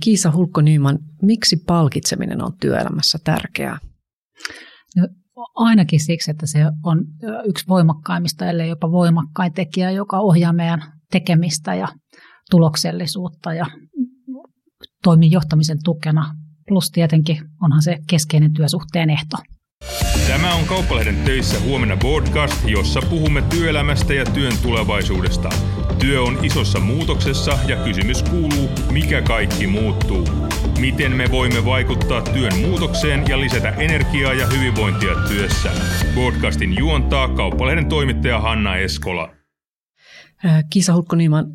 Kiisa 0.00 0.32
Hulkko-Nyyman, 0.32 0.98
miksi 1.22 1.56
palkitseminen 1.66 2.44
on 2.44 2.52
työelämässä 2.60 3.18
tärkeää? 3.24 3.78
No, 4.96 5.08
ainakin 5.54 6.00
siksi, 6.00 6.30
että 6.30 6.46
se 6.46 6.58
on 6.84 7.04
yksi 7.44 7.64
voimakkaimmista, 7.68 8.46
ellei 8.46 8.68
jopa 8.68 8.90
voimakkain 8.92 9.52
tekijä, 9.52 9.90
joka 9.90 10.18
ohjaa 10.20 10.52
meidän 10.52 10.82
tekemistä 11.10 11.74
ja 11.74 11.88
tuloksellisuutta 12.50 13.54
ja 13.54 13.66
toimii 15.02 15.30
johtamisen 15.30 15.78
tukena. 15.84 16.34
Plus 16.68 16.90
tietenkin 16.90 17.38
onhan 17.62 17.82
se 17.82 17.98
keskeinen 18.06 18.52
työsuhteen 18.52 19.10
ehto. 19.10 19.36
Tämä 20.26 20.54
on 20.54 20.64
Kauppalehden 20.64 21.16
töissä 21.24 21.60
huomenna 21.60 21.96
podcast, 21.96 22.68
jossa 22.68 23.00
puhumme 23.10 23.42
työelämästä 23.42 24.14
ja 24.14 24.24
työn 24.24 24.52
tulevaisuudesta. 24.62 25.48
Työ 26.00 26.22
on 26.22 26.44
isossa 26.44 26.80
muutoksessa 26.80 27.58
ja 27.66 27.76
kysymys 27.76 28.22
kuuluu, 28.22 28.70
mikä 28.92 29.22
kaikki 29.22 29.66
muuttuu. 29.66 30.28
Miten 30.78 31.12
me 31.16 31.24
voimme 31.30 31.64
vaikuttaa 31.64 32.22
työn 32.22 32.52
muutokseen 32.60 33.24
ja 33.28 33.40
lisätä 33.40 33.68
energiaa 33.68 34.32
ja 34.32 34.46
hyvinvointia 34.46 35.14
työssä? 35.28 35.70
Podcastin 36.14 36.78
juontaa 36.78 37.28
Kauppalehden 37.28 37.88
toimittaja 37.88 38.40
Hanna 38.40 38.76
Eskola. 38.76 39.30
Kiisa 40.70 40.92
Hulkko-Niiman, 40.94 41.46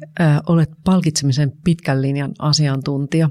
olet 0.48 0.70
palkitsemisen 0.84 1.52
pitkän 1.64 2.02
linjan 2.02 2.32
asiantuntija. 2.40 3.30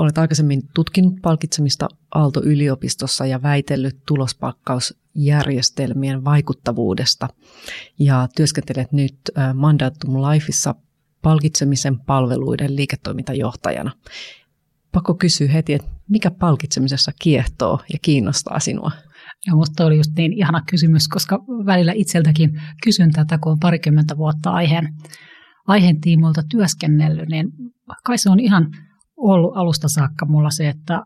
Olet 0.00 0.18
aikaisemmin 0.18 0.62
tutkinut 0.74 1.14
palkitsemista 1.22 1.88
Aalto-yliopistossa 2.14 3.26
ja 3.26 3.42
väitellyt 3.42 3.96
tulospalkkausjärjestelmien 4.06 6.24
vaikuttavuudesta 6.24 7.28
ja 7.98 8.28
työskentelet 8.36 8.92
nyt 8.92 9.16
Mandatum 9.54 10.14
Lifeissa 10.14 10.74
palkitsemisen 11.22 12.00
palveluiden 12.00 12.76
liiketoimintajohtajana. 12.76 13.92
Pakko 14.92 15.14
kysyä 15.14 15.48
heti, 15.48 15.74
että 15.74 15.88
mikä 16.08 16.30
palkitsemisessa 16.30 17.12
kiehtoo 17.22 17.80
ja 17.92 17.98
kiinnostaa 18.02 18.60
sinua? 18.60 18.90
Ja 19.46 19.52
minusta 19.52 19.86
oli 19.86 19.96
just 19.96 20.12
niin 20.16 20.32
ihana 20.32 20.62
kysymys, 20.70 21.08
koska 21.08 21.44
välillä 21.66 21.92
itseltäkin 21.92 22.62
kysyn 22.84 23.12
tätä, 23.12 23.38
kun 23.38 23.52
on 23.52 23.58
parikymmentä 23.58 24.16
vuotta 24.16 24.50
aiheen, 24.50 24.94
aiheen 25.66 26.00
tiimoilta 26.00 26.42
työskennellyt, 26.50 27.28
niin 27.28 27.52
kai 28.04 28.18
se 28.18 28.30
on 28.30 28.40
ihan 28.40 28.70
ollut 29.18 29.56
alusta 29.56 29.88
saakka 29.88 30.26
mulla 30.26 30.50
se, 30.50 30.68
että 30.68 31.02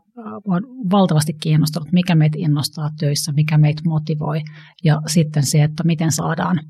olen 0.48 0.62
valtavasti 0.90 1.32
kiinnostunut, 1.32 1.92
mikä 1.92 2.14
meitä 2.14 2.38
innostaa 2.40 2.90
töissä, 2.98 3.32
mikä 3.32 3.58
meitä 3.58 3.82
motivoi 3.84 4.40
ja 4.84 5.02
sitten 5.06 5.46
se, 5.46 5.62
että 5.62 5.84
miten 5.84 6.12
saadaan 6.12 6.60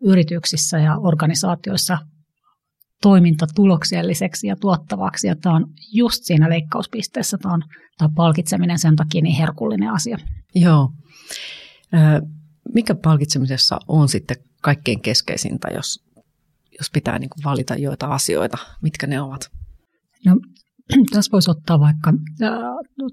yrityksissä 0.00 0.78
ja 0.78 0.96
organisaatioissa 0.96 1.98
toiminta 3.02 3.46
tulokselliseksi 3.54 4.46
ja 4.46 4.56
tuottavaksi. 4.56 5.26
Ja 5.26 5.36
tämä 5.36 5.56
on 5.56 5.66
just 5.92 6.24
siinä 6.24 6.48
leikkauspisteessä, 6.48 7.38
tämä 7.38 7.54
on, 7.54 7.62
tämä 7.98 8.08
palkitseminen 8.16 8.78
sen 8.78 8.96
takia 8.96 9.22
niin 9.22 9.36
herkullinen 9.36 9.90
asia. 9.90 10.18
Joo. 10.54 10.92
Mikä 12.74 12.94
palkitsemisessa 12.94 13.78
on 13.88 14.08
sitten 14.08 14.36
kaikkein 14.62 15.00
keskeisintä, 15.02 15.68
jos, 15.74 16.04
jos 16.78 16.90
pitää 16.92 17.18
niin 17.18 17.30
valita 17.44 17.74
joita 17.74 18.06
asioita, 18.06 18.58
mitkä 18.82 19.06
ne 19.06 19.20
ovat? 19.20 19.50
No, 20.26 20.36
tässä 21.12 21.32
voisi 21.32 21.50
ottaa 21.50 21.80
vaikka, 21.80 22.12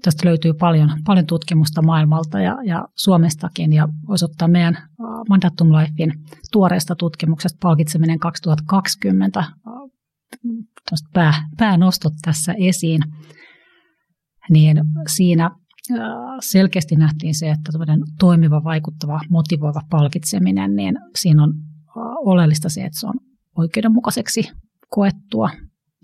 tästä 0.02 0.28
löytyy 0.28 0.52
paljon, 0.54 0.90
paljon 1.04 1.26
tutkimusta 1.26 1.82
maailmalta 1.82 2.40
ja, 2.40 2.58
ja 2.64 2.88
Suomestakin, 2.96 3.72
ja 3.72 3.88
voisi 4.08 4.24
ottaa 4.24 4.48
meidän 4.48 4.78
Mandatum 5.28 5.72
Lifein 5.72 6.12
tuoreesta 6.52 6.94
tutkimuksesta 6.96 7.58
palkitseminen 7.62 8.18
2020 8.18 9.44
pää, 11.12 11.34
päänostot 11.56 12.12
tässä 12.22 12.54
esiin, 12.58 13.00
niin 14.50 14.80
siinä 15.06 15.50
selkeästi 16.40 16.96
nähtiin 16.96 17.34
se, 17.34 17.50
että 17.50 17.72
toimiva, 18.18 18.64
vaikuttava, 18.64 19.20
motivoiva 19.30 19.80
palkitseminen, 19.90 20.76
niin 20.76 20.94
siinä 21.18 21.42
on 21.42 21.54
oleellista 22.24 22.68
se, 22.68 22.84
että 22.84 23.00
se 23.00 23.06
on 23.06 23.14
oikeudenmukaiseksi 23.58 24.50
koettua. 24.90 25.50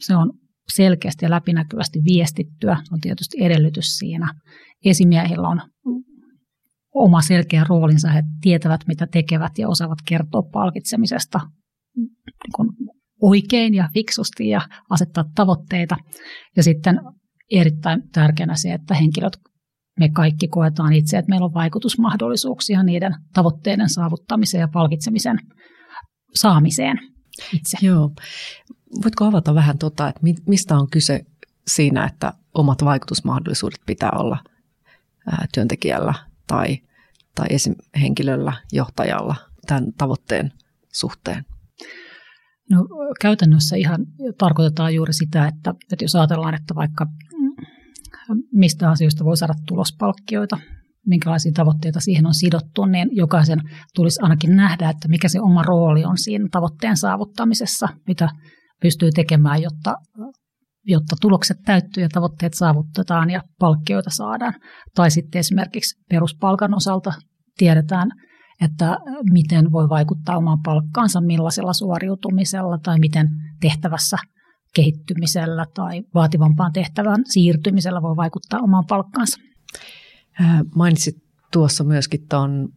Se 0.01 0.17
on 0.17 0.33
selkeästi 0.75 1.25
ja 1.25 1.31
läpinäkyvästi 1.31 2.01
viestittyä. 2.05 2.77
On 2.93 3.01
tietysti 3.01 3.45
edellytys 3.45 3.97
siinä. 3.99 4.35
Esimiehillä 4.85 5.49
on 5.49 5.63
oma 6.95 7.21
selkeä 7.21 7.65
roolinsa, 7.69 8.09
he 8.09 8.23
tietävät 8.41 8.81
mitä 8.87 9.07
tekevät 9.07 9.59
ja 9.59 9.69
osaavat 9.69 9.99
kertoa 10.09 10.43
palkitsemisesta 10.43 11.41
niin 11.97 12.11
oikein 13.23 13.75
ja 13.75 13.89
fiksusti 13.95 14.49
ja 14.49 14.61
asettaa 14.91 15.25
tavoitteita. 15.35 15.97
Ja 16.57 16.63
sitten 16.63 17.01
erittäin 17.51 18.03
tärkeänä 18.13 18.57
se, 18.57 18.73
että 18.73 18.95
henkilöt, 18.95 19.33
me 19.99 20.09
kaikki 20.09 20.49
koetaan 20.49 20.93
itse, 20.93 21.19
että 21.19 21.29
meillä 21.29 21.45
on 21.45 21.55
vaikutusmahdollisuuksia 21.55 22.83
niiden 22.83 23.15
tavoitteiden 23.35 23.89
saavuttamiseen 23.89 24.61
ja 24.61 24.69
palkitsemisen 24.69 25.39
saamiseen 26.35 26.99
itse. 27.53 27.87
Joo. 27.87 28.11
Voitko 29.05 29.25
avata 29.25 29.55
vähän, 29.55 29.79
tuota, 29.79 30.09
että 30.09 30.21
mistä 30.47 30.77
on 30.77 30.91
kyse 30.91 31.27
siinä, 31.67 32.05
että 32.05 32.33
omat 32.55 32.85
vaikutusmahdollisuudet 32.85 33.81
pitää 33.87 34.11
olla 34.15 34.39
työntekijällä 35.55 36.15
tai, 36.47 36.79
tai 37.35 37.47
esim. 37.51 37.75
henkilöllä, 38.01 38.53
johtajalla 38.73 39.37
tämän 39.67 39.85
tavoitteen 39.99 40.53
suhteen? 40.93 41.45
No, 42.71 42.87
käytännössä 43.21 43.77
ihan 43.77 44.07
tarkoitetaan 44.39 44.95
juuri 44.95 45.13
sitä, 45.13 45.47
että, 45.47 45.75
että 45.93 46.05
jos 46.05 46.17
ajatellaan, 46.17 46.55
että 46.55 46.75
vaikka 46.75 47.07
mistä 48.53 48.91
asioista 48.91 49.25
voi 49.25 49.37
saada 49.37 49.55
tulospalkkioita, 49.67 50.59
minkälaisia 51.07 51.53
tavoitteita 51.55 52.01
siihen 52.01 52.27
on 52.27 52.35
sidottu, 52.35 52.85
niin 52.85 53.09
jokaisen 53.13 53.61
tulisi 53.95 54.21
ainakin 54.23 54.57
nähdä, 54.57 54.91
että 54.91 55.09
mikä 55.09 55.29
se 55.29 55.41
oma 55.41 55.63
rooli 55.63 56.05
on 56.05 56.19
siinä 56.19 56.49
tavoitteen 56.51 56.97
saavuttamisessa, 56.97 57.89
mitä 58.07 58.29
pystyy 58.83 59.11
tekemään, 59.15 59.63
jotta, 59.63 59.95
jotta 60.85 61.17
tulokset 61.21 61.57
täyttyy 61.65 62.03
ja 62.03 62.09
tavoitteet 62.13 62.55
saavutetaan 62.55 63.31
ja 63.31 63.43
palkkioita 63.59 64.11
saadaan. 64.11 64.55
Tai 64.95 65.11
sitten 65.11 65.39
esimerkiksi 65.39 66.01
peruspalkan 66.11 66.75
osalta 66.75 67.13
tiedetään, 67.59 68.11
että 68.65 68.99
miten 69.33 69.73
voi 69.73 69.89
vaikuttaa 69.89 70.37
omaan 70.37 70.63
palkkaansa, 70.65 71.21
millaisella 71.21 71.73
suoriutumisella 71.73 72.79
tai 72.79 72.99
miten 72.99 73.29
tehtävässä 73.61 74.17
kehittymisellä 74.75 75.67
tai 75.75 76.03
vaativampaan 76.15 76.73
tehtävään 76.73 77.23
siirtymisellä 77.25 78.03
voi 78.03 78.17
vaikuttaa 78.17 78.61
omaan 78.61 78.85
palkkaansa. 78.89 79.39
Mainitsit 80.75 81.17
tuossa 81.53 81.85
myöskin 81.85 82.27
tuon 82.29 82.69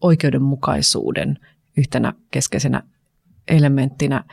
oikeudenmukaisuuden 0.00 1.38
yhtenä 1.76 2.12
keskeisenä 2.30 2.82
elementtinä. 3.48 4.24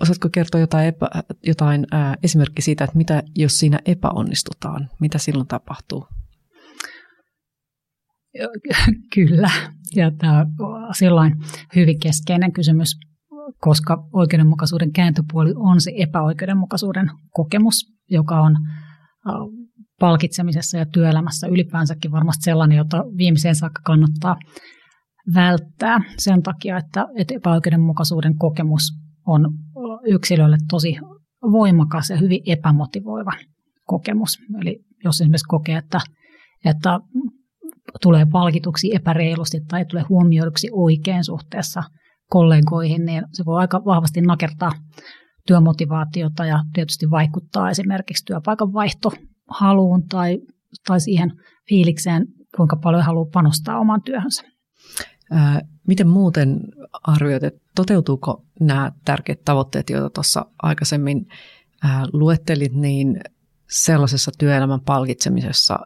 Osaatko 0.00 0.28
kertoa 0.32 0.60
jotain, 0.60 0.86
epä, 0.88 1.08
jotain 1.46 1.86
ää, 1.90 2.16
esimerkki 2.22 2.62
siitä, 2.62 2.84
että 2.84 2.96
mitä 2.96 3.22
jos 3.36 3.58
siinä 3.58 3.78
epäonnistutaan? 3.86 4.88
Mitä 5.00 5.18
silloin 5.18 5.48
tapahtuu? 5.48 6.06
Kyllä, 9.14 9.50
ja 9.94 10.10
tämä 10.18 10.46
on 10.58 10.94
sellainen 10.94 11.38
hyvin 11.76 12.00
keskeinen 12.00 12.52
kysymys, 12.52 12.98
koska 13.60 14.08
oikeudenmukaisuuden 14.12 14.92
kääntöpuoli 14.92 15.52
on 15.56 15.80
se 15.80 15.92
epäoikeudenmukaisuuden 15.96 17.10
kokemus, 17.30 17.74
joka 18.10 18.40
on 18.40 18.56
palkitsemisessa 20.00 20.78
ja 20.78 20.86
työelämässä 20.86 21.46
ylipäänsäkin 21.46 22.12
varmasti 22.12 22.42
sellainen, 22.42 22.78
jota 22.78 23.04
viimeiseen 23.16 23.54
saakka 23.54 23.82
kannattaa 23.84 24.36
välttää 25.34 26.00
sen 26.18 26.42
takia, 26.42 26.78
että, 26.78 27.06
että 27.16 27.34
epäoikeudenmukaisuuden 27.34 28.38
kokemus 28.38 28.82
on 29.26 29.54
yksilölle 30.06 30.56
tosi 30.70 30.96
voimakas 31.42 32.10
ja 32.10 32.16
hyvin 32.16 32.40
epämotivoiva 32.46 33.32
kokemus. 33.86 34.38
Eli 34.60 34.84
jos 35.04 35.20
esimerkiksi 35.20 35.48
kokee, 35.48 35.76
että, 35.76 36.00
että 36.64 37.00
tulee 38.02 38.26
palkituksi 38.32 38.94
epäreilusti 38.94 39.60
tai 39.68 39.84
tulee 39.84 40.04
huomioiduksi 40.08 40.68
oikein 40.72 41.24
suhteessa 41.24 41.82
kollegoihin, 42.30 43.04
niin 43.04 43.22
se 43.32 43.44
voi 43.44 43.60
aika 43.60 43.84
vahvasti 43.84 44.20
nakertaa 44.20 44.72
työmotivaatiota 45.46 46.44
ja 46.44 46.58
tietysti 46.72 47.10
vaikuttaa 47.10 47.70
esimerkiksi 47.70 48.24
työpaikan 48.24 48.72
vaihtohaluun 48.72 50.02
tai, 50.08 50.38
tai 50.86 51.00
siihen 51.00 51.32
fiilikseen, 51.68 52.26
kuinka 52.56 52.76
paljon 52.76 53.02
haluaa 53.02 53.30
panostaa 53.32 53.78
omaan 53.78 54.02
työhönsä. 54.02 54.42
Miten 55.86 56.08
muuten 56.08 56.60
arvioit, 57.02 57.44
että 57.44 57.60
toteutuuko 57.74 58.44
nämä 58.60 58.92
tärkeät 59.04 59.44
tavoitteet, 59.44 59.90
joita 59.90 60.10
tuossa 60.10 60.46
aikaisemmin 60.62 61.28
luettelit, 62.12 62.72
niin 62.72 63.20
sellaisessa 63.70 64.30
työelämän 64.38 64.80
palkitsemisessa, 64.80 65.78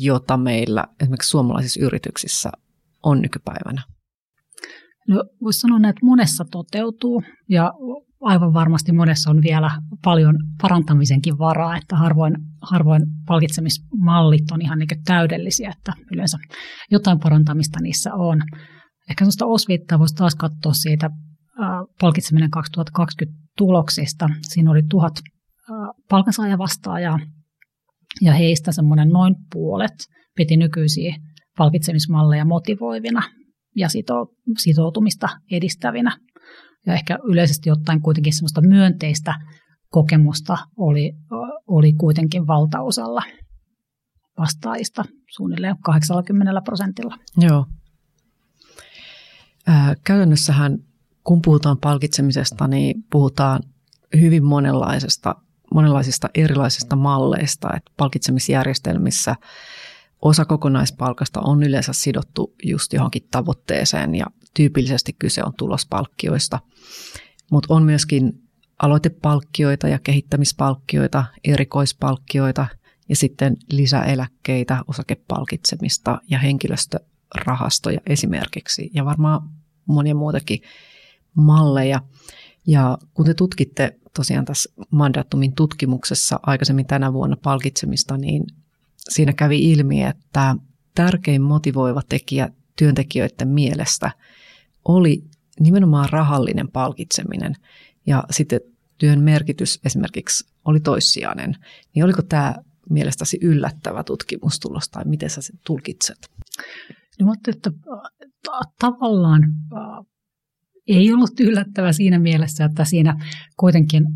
jota 0.00 0.36
meillä 0.36 0.84
esimerkiksi 1.00 1.30
suomalaisissa 1.30 1.84
yrityksissä 1.84 2.52
on 3.02 3.22
nykypäivänä? 3.22 3.82
No, 5.08 5.24
voisi 5.42 5.60
sanoa, 5.60 5.88
että 5.88 6.06
monessa 6.06 6.44
toteutuu 6.50 7.22
ja 7.48 7.72
aivan 8.20 8.54
varmasti 8.54 8.92
monessa 8.92 9.30
on 9.30 9.42
vielä 9.42 9.70
paljon 10.04 10.38
parantamisenkin 10.62 11.38
varaa, 11.38 11.76
että 11.76 11.96
harvoin, 11.96 12.34
harvoin 12.60 13.02
palkitsemismallit 13.26 14.50
on 14.52 14.62
ihan 14.62 14.78
niin 14.78 14.88
täydellisiä, 15.04 15.72
että 15.78 15.92
yleensä 16.12 16.38
jotain 16.90 17.20
parantamista 17.20 17.80
niissä 17.80 18.14
on. 18.14 18.42
Ehkä 19.10 19.24
sellaista 19.24 19.46
osviittaa 19.46 19.98
voisi 19.98 20.14
taas 20.14 20.34
katsoa 20.34 20.72
siitä 20.72 21.10
palkitseminen 22.00 22.50
2020 22.50 23.38
tuloksista. 23.56 24.28
Siinä 24.42 24.70
oli 24.70 24.82
tuhat 24.88 25.12
palkansaajavastaajaa 26.10 27.18
ja 28.22 28.32
heistä 28.32 28.72
semmoinen 28.72 29.08
noin 29.08 29.34
puolet 29.52 29.92
piti 30.36 30.56
nykyisiä 30.56 31.16
palkitsemismalleja 31.58 32.44
motivoivina 32.44 33.22
ja 33.76 33.88
sitoutumista 34.58 35.28
edistävinä. 35.50 36.18
Ja 36.86 36.94
ehkä 36.94 37.18
yleisesti 37.24 37.70
ottaen 37.70 38.02
kuitenkin 38.02 38.32
semmoista 38.32 38.60
myönteistä 38.60 39.34
kokemusta 39.88 40.58
oli, 40.76 41.12
oli 41.66 41.92
kuitenkin 41.92 42.46
valtaosalla 42.46 43.22
vastaajista, 44.38 45.04
suunnilleen 45.36 45.76
80 45.82 46.62
prosentilla. 46.64 47.16
Joo. 47.40 47.66
Käytännössähän, 50.04 50.78
kun 51.24 51.42
puhutaan 51.42 51.78
palkitsemisesta, 51.78 52.68
niin 52.68 53.04
puhutaan 53.10 53.62
hyvin 54.20 54.44
monenlaisesta, 54.44 55.34
monenlaisista 55.74 56.28
erilaisista 56.34 56.96
malleista. 56.96 57.68
Et 57.76 57.82
palkitsemisjärjestelmissä 57.96 59.36
osa 60.22 60.44
kokonaispalkasta 60.44 61.40
on 61.40 61.62
yleensä 61.62 61.92
sidottu 61.92 62.54
just 62.62 62.92
johonkin 62.92 63.28
tavoitteeseen 63.30 64.14
ja 64.14 64.26
tyypillisesti 64.54 65.12
kyse 65.18 65.42
on 65.44 65.52
tulospalkkioista. 65.58 66.58
Mutta 67.50 67.74
on 67.74 67.82
myöskin 67.82 68.32
aloitepalkkioita 68.82 69.88
ja 69.88 69.98
kehittämispalkkioita, 69.98 71.24
erikoispalkkioita 71.44 72.66
ja 73.08 73.16
sitten 73.16 73.56
lisäeläkkeitä, 73.72 74.82
osakepalkitsemista 74.88 76.20
ja 76.30 76.38
henkilöstörahastoja 77.34 78.00
esimerkiksi 78.06 78.90
ja 78.94 79.04
varmaan 79.04 79.50
monia 79.86 80.14
muutakin 80.14 80.62
malleja. 81.34 82.00
Ja 82.66 82.98
kun 83.14 83.26
te 83.26 83.34
tutkitte 83.34 83.98
tosiaan 84.14 84.44
tässä 84.44 84.72
Mandatumin 84.90 85.54
tutkimuksessa 85.54 86.40
aikaisemmin 86.42 86.86
tänä 86.86 87.12
vuonna 87.12 87.36
palkitsemista, 87.36 88.16
niin 88.16 88.44
siinä 88.96 89.32
kävi 89.32 89.70
ilmi, 89.72 90.02
että 90.02 90.56
tärkein 90.94 91.42
motivoiva 91.42 92.02
tekijä 92.08 92.48
työntekijöiden 92.76 93.48
mielestä 93.48 94.10
oli 94.84 95.24
nimenomaan 95.60 96.08
rahallinen 96.10 96.68
palkitseminen. 96.68 97.54
Ja 98.06 98.24
sitten 98.30 98.60
työn 98.98 99.20
merkitys 99.20 99.80
esimerkiksi 99.84 100.48
oli 100.64 100.80
toissijainen. 100.80 101.56
Niin 101.94 102.04
oliko 102.04 102.22
tämä 102.22 102.54
mielestäsi 102.90 103.38
yllättävä 103.42 104.04
tutkimustulos 104.04 104.88
tai 104.88 105.04
miten 105.04 105.30
sä 105.30 105.40
sen 105.40 105.58
tulkitset? 105.66 106.30
No, 107.20 107.26
mutta 107.26 107.50
että 107.50 107.70
tavallaan 108.80 109.42
ei 110.88 111.12
ollut 111.12 111.40
yllättävä 111.40 111.92
siinä 111.92 112.18
mielessä, 112.18 112.64
että 112.64 112.84
siinä 112.84 113.16
kuitenkin 113.56 114.06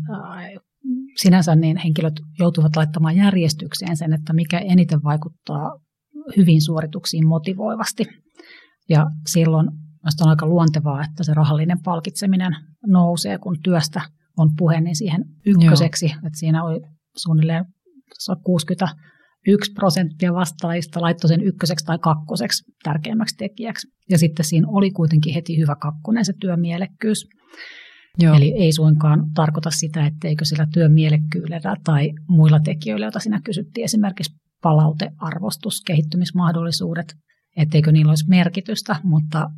sinänsä 1.21 1.55
niin 1.55 1.77
henkilöt 1.77 2.13
joutuvat 2.39 2.75
laittamaan 2.75 3.15
järjestykseen 3.15 3.97
sen, 3.97 4.13
että 4.13 4.33
mikä 4.33 4.59
eniten 4.59 5.03
vaikuttaa 5.03 5.79
hyvin 6.37 6.61
suorituksiin 6.61 7.27
motivoivasti. 7.27 8.05
Ja 8.89 9.05
silloin 9.27 9.67
on 10.21 10.29
aika 10.29 10.47
luontevaa, 10.47 11.03
että 11.03 11.23
se 11.23 11.33
rahallinen 11.33 11.77
palkitseminen 11.83 12.55
nousee, 12.87 13.37
kun 13.37 13.57
työstä 13.63 14.01
on 14.37 14.49
puhe, 14.57 14.81
niin 14.81 14.95
siihen 14.95 15.25
ykköseksi. 15.45 16.05
Että 16.05 16.39
siinä 16.39 16.63
oli 16.63 16.81
suunnilleen 17.17 17.65
61 19.45 19.73
prosenttia 19.73 20.33
vastaajista 20.33 21.01
laittoi 21.01 21.27
sen 21.27 21.41
ykköseksi 21.41 21.85
tai 21.85 21.99
kakkoseksi 21.99 22.63
tärkeimmäksi 22.83 23.35
tekijäksi. 23.37 23.87
Ja 24.09 24.17
sitten 24.17 24.45
siinä 24.45 24.67
oli 24.69 24.91
kuitenkin 24.91 25.33
heti 25.33 25.57
hyvä 25.57 25.75
kakkonen 25.75 26.25
se 26.25 26.33
työmielekkyys. 26.41 27.27
Joo. 28.19 28.35
Eli 28.35 28.53
ei 28.57 28.71
suinkaan 28.71 29.23
tarkoita 29.33 29.69
sitä, 29.71 30.05
etteikö 30.05 30.45
sillä 30.45 30.67
työmielekkyydellä 30.73 31.75
tai 31.83 32.11
muilla 32.27 32.59
tekijöillä, 32.59 33.05
joita 33.05 33.19
sinä 33.19 33.41
kysyttiin, 33.43 33.85
esimerkiksi 33.85 34.35
palaute, 34.63 35.11
arvostus, 35.17 35.81
kehittymismahdollisuudet, 35.87 37.13
etteikö 37.57 37.91
niillä 37.91 38.11
olisi 38.11 38.29
merkitystä, 38.29 38.95
mutta 39.03 39.49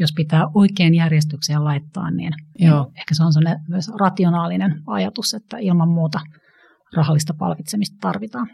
jos 0.00 0.12
pitää 0.16 0.44
oikein 0.54 0.94
järjestykseen 0.94 1.64
laittaa, 1.64 2.10
niin 2.10 2.32
Joo. 2.58 2.92
ehkä 2.96 3.14
se 3.14 3.24
on 3.24 3.32
sellainen 3.32 3.64
myös 3.68 3.90
rationaalinen 4.00 4.82
ajatus, 4.86 5.34
että 5.34 5.58
ilman 5.58 5.88
muuta 5.88 6.20
rahallista 6.96 7.34
palkitsemista 7.34 7.96
tarvitaan. 8.00 8.48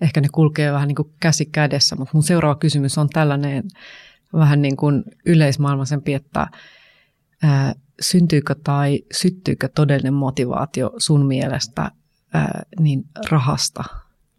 Ehkä 0.00 0.20
ne 0.20 0.28
kulkee 0.32 0.72
vähän 0.72 0.88
niin 0.88 0.96
kuin 0.96 1.12
käsi 1.20 1.46
kädessä, 1.46 1.96
mutta 1.96 2.10
mun 2.14 2.22
seuraava 2.22 2.54
kysymys 2.54 2.98
on 2.98 3.08
tällainen 3.08 3.64
vähän 4.32 4.62
niin 4.62 4.76
kuin 4.76 5.04
yleismaailmaisempi, 5.26 6.14
että 6.14 6.46
ää, 7.42 7.74
syntyykö 8.00 8.54
tai 8.64 9.00
syttyykö 9.12 9.68
todellinen 9.74 10.14
motivaatio 10.14 10.90
sun 10.98 11.26
mielestä 11.26 11.90
ää, 12.34 12.62
niin 12.80 13.04
rahasta 13.30 13.84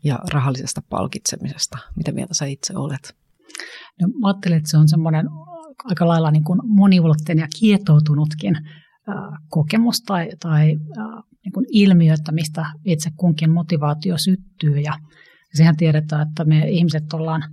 ja 0.04 0.20
rahallisesta 0.34 0.82
palkitsemisesta? 0.90 1.78
Mitä 1.96 2.12
mieltä 2.12 2.34
sä 2.34 2.46
itse 2.46 2.78
olet? 2.78 3.16
No, 4.02 4.08
mä 4.08 4.28
ajattelen, 4.28 4.58
että 4.58 4.70
se 4.70 4.78
on 4.78 4.90
semmoinen 4.90 5.30
aika 5.84 6.08
lailla 6.08 6.32
niin 6.32 6.44
kuin 6.44 6.60
moniulotteinen 6.64 7.44
ja 7.44 7.48
kietoutunutkin 7.60 8.58
kokemus 9.50 10.02
tai, 10.02 10.30
tai 10.40 10.66
niin 11.46 11.54
kuin 11.54 11.66
ilmiö, 11.72 12.14
että 12.14 12.32
mistä 12.32 12.66
itse 12.86 13.10
kunkin 13.16 13.52
motivaatio 13.52 14.18
syttyy. 14.18 14.80
Ja 14.80 14.94
sehän 15.54 15.78
tiedetään, 15.78 16.28
että 16.28 16.46
me 16.46 16.70
ihmiset 16.70 17.14
ollaan 17.14 17.44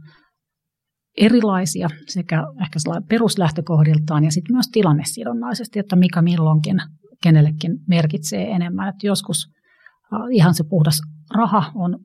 erilaisia 1.17 1.89
sekä 2.07 2.43
ehkä 2.61 2.79
peruslähtökohdiltaan 3.09 4.25
ja 4.25 4.31
sitten 4.31 4.57
myös 4.57 4.69
tilannesidonnaisesti, 4.73 5.79
että 5.79 5.97
mikä 5.97 6.23
milloinkin 6.23 6.77
kenellekin 7.23 7.79
merkitsee 7.89 8.51
enemmän. 8.51 8.89
Että 8.89 9.07
joskus 9.07 9.47
ihan 10.31 10.55
se 10.55 10.65
puhdas 10.65 11.01
raha 11.35 11.73
on 11.75 11.99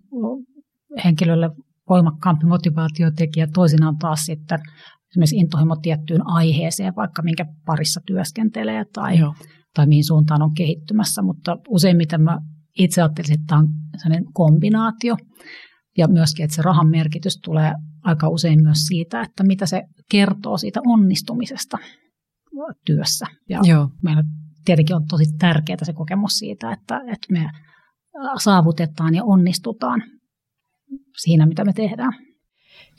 henkilölle 1.06 1.50
voimakkaampi 1.90 2.46
motivaatiotekijä, 2.46 3.48
toisinaan 3.54 3.98
taas 3.98 4.26
sitten 4.26 4.60
esimerkiksi 5.14 5.36
intohimo 5.36 5.76
tiettyyn 5.76 6.28
aiheeseen, 6.28 6.96
vaikka 6.96 7.22
minkä 7.22 7.46
parissa 7.66 8.02
työskentelee 8.06 8.86
tai, 8.94 9.18
tai 9.74 9.88
mihin 9.88 10.04
suuntaan 10.04 10.42
on 10.42 10.54
kehittymässä, 10.54 11.22
mutta 11.22 11.58
useimmiten 11.68 12.22
mä 12.22 12.40
itse 12.80 13.02
ajattelisin, 13.02 13.36
että 13.36 13.46
tämä 13.48 13.60
on 13.60 13.68
sellainen 13.98 14.34
kombinaatio 14.34 15.18
ja 15.98 16.08
myöskin, 16.08 16.44
että 16.44 16.56
se 16.56 16.62
rahan 16.62 16.88
merkitys 16.88 17.38
tulee 17.38 17.74
aika 18.04 18.30
usein 18.30 18.64
myös 18.64 18.78
siitä, 18.78 19.22
että 19.22 19.44
mitä 19.44 19.66
se 19.66 19.82
kertoo 20.12 20.58
siitä 20.58 20.80
onnistumisesta 20.88 21.78
työssä. 22.86 23.26
Ja 23.50 23.60
Joo. 23.64 23.90
meillä 24.04 24.24
tietenkin 24.66 24.96
on 24.96 25.06
tosi 25.10 25.26
tärkeää 25.40 25.78
se 25.84 25.94
kokemus 25.94 26.32
siitä, 26.32 26.72
että, 26.72 26.98
että 26.98 27.28
me 27.32 27.50
saavutetaan 28.40 29.16
ja 29.16 29.24
onnistutaan 29.24 30.04
siinä, 31.18 31.46
mitä 31.46 31.66
me 31.66 31.74
tehdään. 31.74 32.14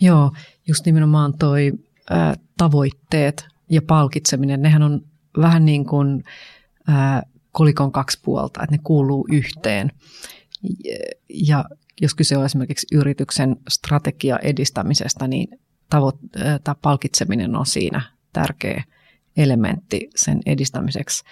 Joo, 0.00 0.33
just 0.68 0.87
nimenomaan 0.87 1.33
toi 1.38 1.73
tavoitteet 2.58 3.46
ja 3.70 3.82
palkitseminen, 3.82 4.62
nehän 4.62 4.82
on 4.82 5.00
vähän 5.40 5.64
niin 5.64 5.87
kuin 5.87 6.25
kolikon 7.52 7.92
kaksi 7.92 8.20
puolta, 8.25 8.62
että 8.62 8.76
ne 8.76 8.80
kuuluu 8.84 9.26
yhteen. 9.32 9.90
Ja 11.28 11.64
jos 12.00 12.14
kyse 12.14 12.37
on 12.37 12.44
esimerkiksi 12.44 12.87
yrityksen 12.92 13.56
strategia 13.68 14.38
edistämisestä, 14.38 15.28
niin 15.28 15.49
tavo- 15.94 16.18
tämä 16.64 16.75
palkitseminen 16.82 17.56
on 17.56 17.66
siinä 17.66 18.02
tärkeä 18.32 18.84
elementti 19.37 20.11
sen 20.16 20.40
edistämiseksi. 20.46 21.25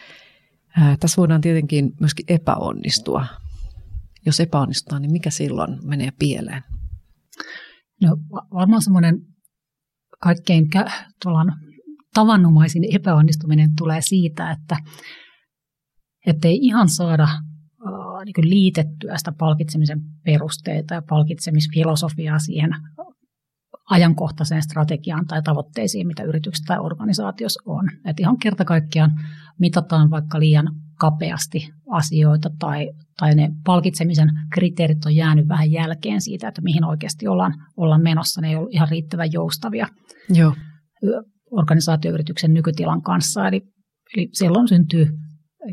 Tässä 1.01 1.17
voidaan 1.17 1.41
tietenkin 1.41 1.93
myöskin 2.01 2.27
epäonnistua. 2.29 3.27
Jos 4.27 4.41
epäonnistutaan, 4.41 5.03
niin 5.03 5.13
mikä 5.13 5.31
silloin 5.31 5.79
menee 5.87 6.11
pieleen? 6.19 6.63
No 8.03 8.17
varmaan 8.55 8.83
semmoinen 8.83 9.27
kaikkein 10.23 10.69
tavanomaisin 12.15 12.97
epäonnistuminen 12.97 13.71
tulee 13.79 14.01
siitä, 14.01 14.51
että 16.27 16.49
ei 16.49 16.59
ihan 16.63 16.89
saada 16.89 17.29
niin 18.25 18.51
liitettyä 18.51 19.17
sitä 19.17 19.33
palkitsemisen 19.39 20.01
perusteita 20.25 20.95
ja 20.95 21.03
palkitsemisfilosofiaa 21.09 22.39
siihen 22.39 22.71
ajankohtaiseen 23.91 24.63
strategiaan 24.63 25.27
tai 25.27 25.43
tavoitteisiin, 25.43 26.07
mitä 26.07 26.23
yrityksessä 26.23 26.65
tai 26.67 26.79
organisaatiossa 26.79 27.63
on. 27.67 27.89
Et 28.05 28.21
ihan 28.21 28.39
kerta 28.39 28.65
kaikkiaan 28.65 29.11
mitataan 29.59 30.11
vaikka 30.11 30.41
liian 30.41 30.67
kapeasti 30.99 31.69
asioita 31.91 32.51
tai, 32.59 32.93
tai 33.19 33.35
ne 33.35 33.51
palkitsemisen 33.65 34.29
kriteerit 34.53 35.05
on 35.07 35.17
jäänyt 35.17 35.49
vähän 35.49 35.73
jälkeen 35.73 36.21
siitä, 36.21 36.49
että 36.49 36.63
mihin 36.63 36.85
oikeasti 36.85 37.29
ollaan, 37.29 37.55
ollaan 37.77 38.03
menossa. 38.03 38.41
Ne 38.41 38.49
ei 38.49 38.57
ole 38.57 38.69
ihan 38.71 38.89
riittävän 38.89 39.33
joustavia. 39.33 39.87
Joo. 40.29 40.55
organisaatioyrityksen 41.51 42.55
nykytilan 42.55 43.03
kanssa. 43.03 43.49
Eli, 43.49 43.63
eli 44.17 44.29
silloin 44.33 44.69
syntyy 44.69 45.07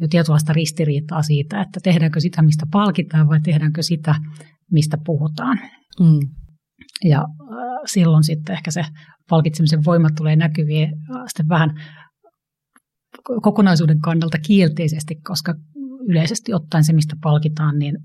jo 0.01 0.07
tietynlaista 0.07 0.53
ristiriitaa 0.53 1.21
siitä, 1.21 1.61
että 1.61 1.79
tehdäänkö 1.83 2.19
sitä, 2.19 2.41
mistä 2.41 2.65
palkitaan 2.71 3.27
vai 3.29 3.39
tehdäänkö 3.41 3.83
sitä, 3.83 4.15
mistä 4.71 4.97
puhutaan. 5.05 5.59
Mm. 5.99 6.19
Ja 7.03 7.25
silloin 7.85 8.23
sitten 8.23 8.53
ehkä 8.53 8.71
se 8.71 8.85
palkitsemisen 9.29 9.85
voima 9.85 10.09
tulee 10.17 10.35
näkyviin 10.35 10.85
äh, 10.85 11.23
sitten 11.27 11.49
vähän 11.49 11.81
kokonaisuuden 13.41 13.99
kannalta 13.99 14.37
kielteisesti, 14.37 15.15
koska 15.15 15.55
yleisesti 16.07 16.53
ottaen 16.53 16.83
se, 16.83 16.93
mistä 16.93 17.15
palkitaan, 17.23 17.79
niin 17.79 17.97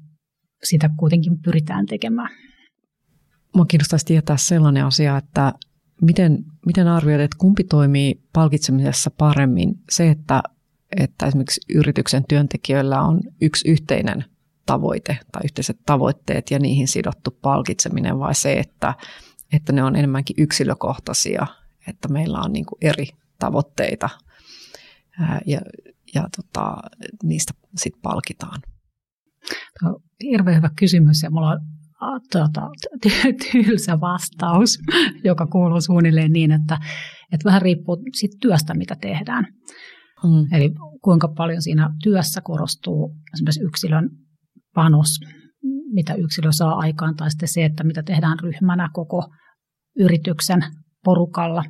sitä 0.65 0.91
kuitenkin 0.97 1.39
pyritään 1.45 1.87
tekemään. 1.87 2.31
Mua 3.55 3.65
kiinnostaisi 3.65 4.07
tietää 4.07 4.37
sellainen 4.37 4.85
asia, 4.85 5.17
että 5.17 5.53
miten, 6.03 6.45
miten 6.67 6.89
arvioit, 6.89 7.23
että 7.23 7.37
kumpi 7.39 7.65
toimii 7.65 8.21
palkitsemisessa 8.33 9.11
paremmin? 9.11 9.75
Se, 9.91 10.11
että, 10.11 10.43
että 10.97 11.27
esimerkiksi 11.27 11.61
yrityksen 11.75 12.25
työntekijöillä 12.29 13.03
on 13.03 13.21
yksi 13.41 13.71
yhteinen 13.71 14.25
tavoite 14.67 15.19
tai 15.33 15.41
yhteiset 15.45 15.79
tavoitteet 15.87 16.51
ja 16.51 16.59
niihin 16.59 16.89
sidottu 16.89 17.39
palkitseminen 17.43 18.19
vai 18.19 18.35
se, 18.35 18.53
että, 18.53 18.95
että 19.57 19.73
ne 19.73 19.85
on 19.85 19.97
enemmänkin 19.97 20.37
yksilökohtaisia, 20.39 21.47
että 21.89 22.09
meillä 22.09 22.39
on 22.41 22.53
niin 22.53 22.65
eri 22.81 23.07
tavoitteita 23.39 24.09
ja, 25.47 25.61
ja 26.15 26.29
tota, 26.37 26.77
niistä 27.23 27.53
sitten 27.77 28.03
palkitaan? 28.03 28.61
Tuo 29.81 29.89
on 29.89 30.01
hirveän 30.23 30.57
hyvä 30.57 30.71
kysymys 30.79 31.23
ja 31.23 31.31
mulla 31.31 31.51
on 31.51 31.61
tuota, 32.33 32.71
tylsä 33.53 34.01
vastaus, 34.01 34.79
joka 35.25 35.47
kuuluu 35.47 35.81
suunnilleen 35.81 36.33
niin, 36.33 36.53
että, 36.53 36.79
että 37.33 37.45
vähän 37.45 37.63
riippuu 37.63 37.97
siitä 38.13 38.37
työstä, 38.41 38.75
mitä 38.75 38.97
tehdään. 39.01 39.47
Mm. 40.25 40.47
Eli 40.53 40.75
kuinka 41.03 41.29
paljon 41.29 41.63
siinä 41.63 41.91
työssä 42.03 42.41
korostuu 42.41 43.17
esimerkiksi 43.35 43.65
yksilön 43.65 44.11
panos, 44.75 45.09
mitä 45.93 46.15
yksilö 46.15 46.49
saa 46.53 46.75
aikaan, 46.75 47.17
tai 47.17 47.31
sitten 47.31 47.49
se, 47.49 47.65
että 47.65 47.85
mitä 47.85 48.03
tehdään 48.03 48.39
ryhmänä 48.39 48.89
koko 48.93 49.29
yrityksen 49.99 50.61
porukalla. 51.05 51.65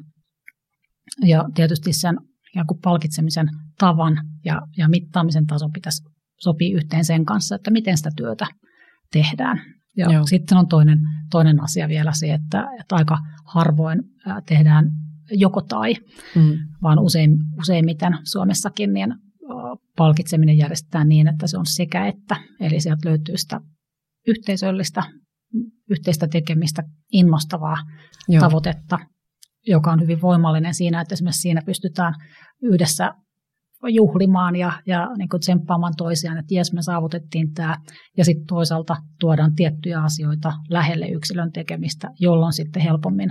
Ja 1.24 1.44
tietysti 1.54 1.92
sen 1.92 2.18
palkitsemisen 2.82 3.48
tavan 3.78 4.16
ja, 4.44 4.62
ja 4.76 4.88
mittaamisen 4.88 5.46
taso 5.46 5.68
pitäisi 5.74 6.02
sopia 6.40 6.76
yhteen 6.76 7.04
sen 7.04 7.24
kanssa, 7.24 7.54
että 7.54 7.70
miten 7.70 7.96
sitä 7.96 8.10
työtä 8.16 8.46
tehdään. 9.12 9.60
Ja 9.96 10.12
Joo. 10.12 10.26
sitten 10.26 10.58
on 10.58 10.68
toinen, 10.68 10.98
toinen 11.30 11.62
asia 11.62 11.88
vielä 11.88 12.12
se, 12.14 12.32
että, 12.32 12.68
että 12.80 12.96
aika 12.96 13.18
harvoin 13.44 14.00
tehdään 14.46 14.90
joko 15.30 15.60
tai, 15.62 15.94
mm. 16.36 16.58
vaan 16.82 16.98
usein, 16.98 17.36
useimmiten 17.58 18.18
Suomessakin 18.24 18.92
niin 18.92 19.14
palkitseminen 19.96 20.58
järjestetään 20.58 21.08
niin, 21.08 21.28
että 21.28 21.46
se 21.46 21.58
on 21.58 21.66
sekä 21.66 22.06
että. 22.06 22.36
Eli 22.60 22.80
sieltä 22.80 23.08
löytyy 23.08 23.36
sitä 23.36 23.60
yhteisöllistä, 24.28 25.02
yhteistä 25.90 26.28
tekemistä, 26.28 26.82
innostavaa 27.12 27.76
Joo. 28.28 28.40
tavoitetta, 28.40 28.98
joka 29.66 29.92
on 29.92 30.00
hyvin 30.00 30.20
voimallinen 30.22 30.74
siinä, 30.74 31.00
että 31.00 31.14
esimerkiksi 31.14 31.40
siinä 31.40 31.62
pystytään 31.66 32.14
yhdessä 32.62 33.14
juhlimaan 33.88 34.56
ja, 34.56 34.72
ja 34.86 35.08
niin 35.18 35.28
kuin 35.28 35.40
tsemppaamaan 35.40 35.92
toisiaan, 35.96 36.38
että 36.38 36.54
jes 36.54 36.72
me 36.72 36.82
saavutettiin 36.82 37.54
tämä. 37.54 37.76
Ja 38.16 38.24
sitten 38.24 38.46
toisaalta 38.46 38.96
tuodaan 39.20 39.54
tiettyjä 39.54 40.02
asioita 40.02 40.52
lähelle 40.68 41.06
yksilön 41.06 41.52
tekemistä, 41.52 42.08
jolloin 42.20 42.52
sitten 42.52 42.82
helpommin 42.82 43.30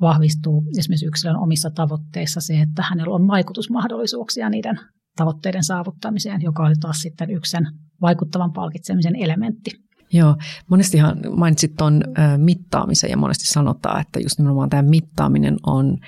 vahvistuu 0.00 0.64
esimerkiksi 0.78 1.06
yksilön 1.06 1.36
omissa 1.36 1.70
tavoitteissa 1.70 2.40
se, 2.40 2.60
että 2.60 2.82
hänellä 2.82 3.14
on 3.14 3.28
vaikutusmahdollisuuksia 3.28 4.50
niiden 4.50 4.76
tavoitteiden 5.16 5.64
saavuttamiseen, 5.64 6.42
joka 6.42 6.62
oli 6.62 6.74
taas 6.80 6.96
sitten 6.96 7.30
yksi 7.30 7.50
sen 7.50 7.66
vaikuttavan 8.00 8.52
palkitsemisen 8.52 9.16
elementti. 9.16 9.70
Joo, 10.12 10.36
monestihan 10.68 11.18
mainitsit 11.36 11.76
tuon 11.76 12.02
mittaamisen 12.36 13.10
ja 13.10 13.16
monesti 13.16 13.46
sanotaan, 13.46 14.00
että 14.00 14.20
just 14.20 14.38
nimenomaan 14.38 14.70
tämä 14.70 14.82
mittaaminen 14.82 15.56
on 15.66 15.98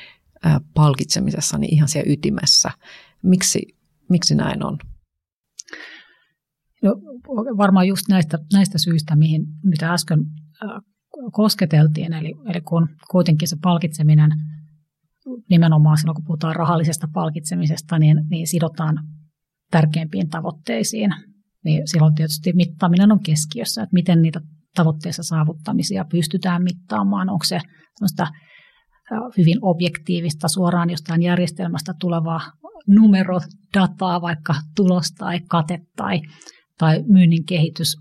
palkitsemisessa 0.74 1.58
niin 1.58 1.74
ihan 1.74 1.88
siellä 1.88 2.12
ytimessä. 2.12 2.70
Miksi, 3.22 3.62
miksi 4.10 4.34
näin 4.34 4.64
on? 4.64 4.78
No, 6.82 6.90
varmaan 7.56 7.88
just 7.88 8.08
näistä, 8.08 8.38
näistä 8.52 8.78
syistä, 8.78 9.16
mihin, 9.16 9.46
mitä 9.64 9.92
äsken 9.92 10.18
kosketeltiin, 11.32 12.12
eli, 12.12 12.34
eli 12.46 12.60
kun 12.60 12.88
kuitenkin 13.10 13.48
se 13.48 13.56
palkitseminen 13.62 14.30
nimenomaan 15.50 15.98
silloin, 15.98 16.14
kun 16.14 16.24
puhutaan 16.24 16.56
rahallisesta 16.56 17.08
palkitsemisesta, 17.12 17.98
niin, 17.98 18.24
niin 18.30 18.46
sidotaan 18.46 18.98
tärkeimpiin 19.70 20.28
tavoitteisiin, 20.28 21.10
niin 21.64 21.88
silloin 21.88 22.14
tietysti 22.14 22.52
mittaaminen 22.52 23.12
on 23.12 23.22
keskiössä, 23.22 23.82
että 23.82 23.94
miten 23.94 24.22
niitä 24.22 24.40
tavoitteissa 24.74 25.22
saavuttamisia 25.22 26.04
pystytään 26.04 26.62
mittaamaan. 26.62 27.30
Onko 27.30 27.44
se 27.44 27.60
hyvin 29.38 29.58
objektiivista 29.62 30.48
suoraan 30.48 30.90
jostain 30.90 31.22
järjestelmästä 31.22 31.94
tulevaa 32.00 32.40
numerodataa, 32.88 34.20
vaikka 34.20 34.54
tulos 34.76 35.12
tai 35.18 35.40
kate 35.48 35.78
tai, 35.96 36.20
tai 36.78 37.04
myynnin 37.08 37.44
kehitys, 37.44 37.96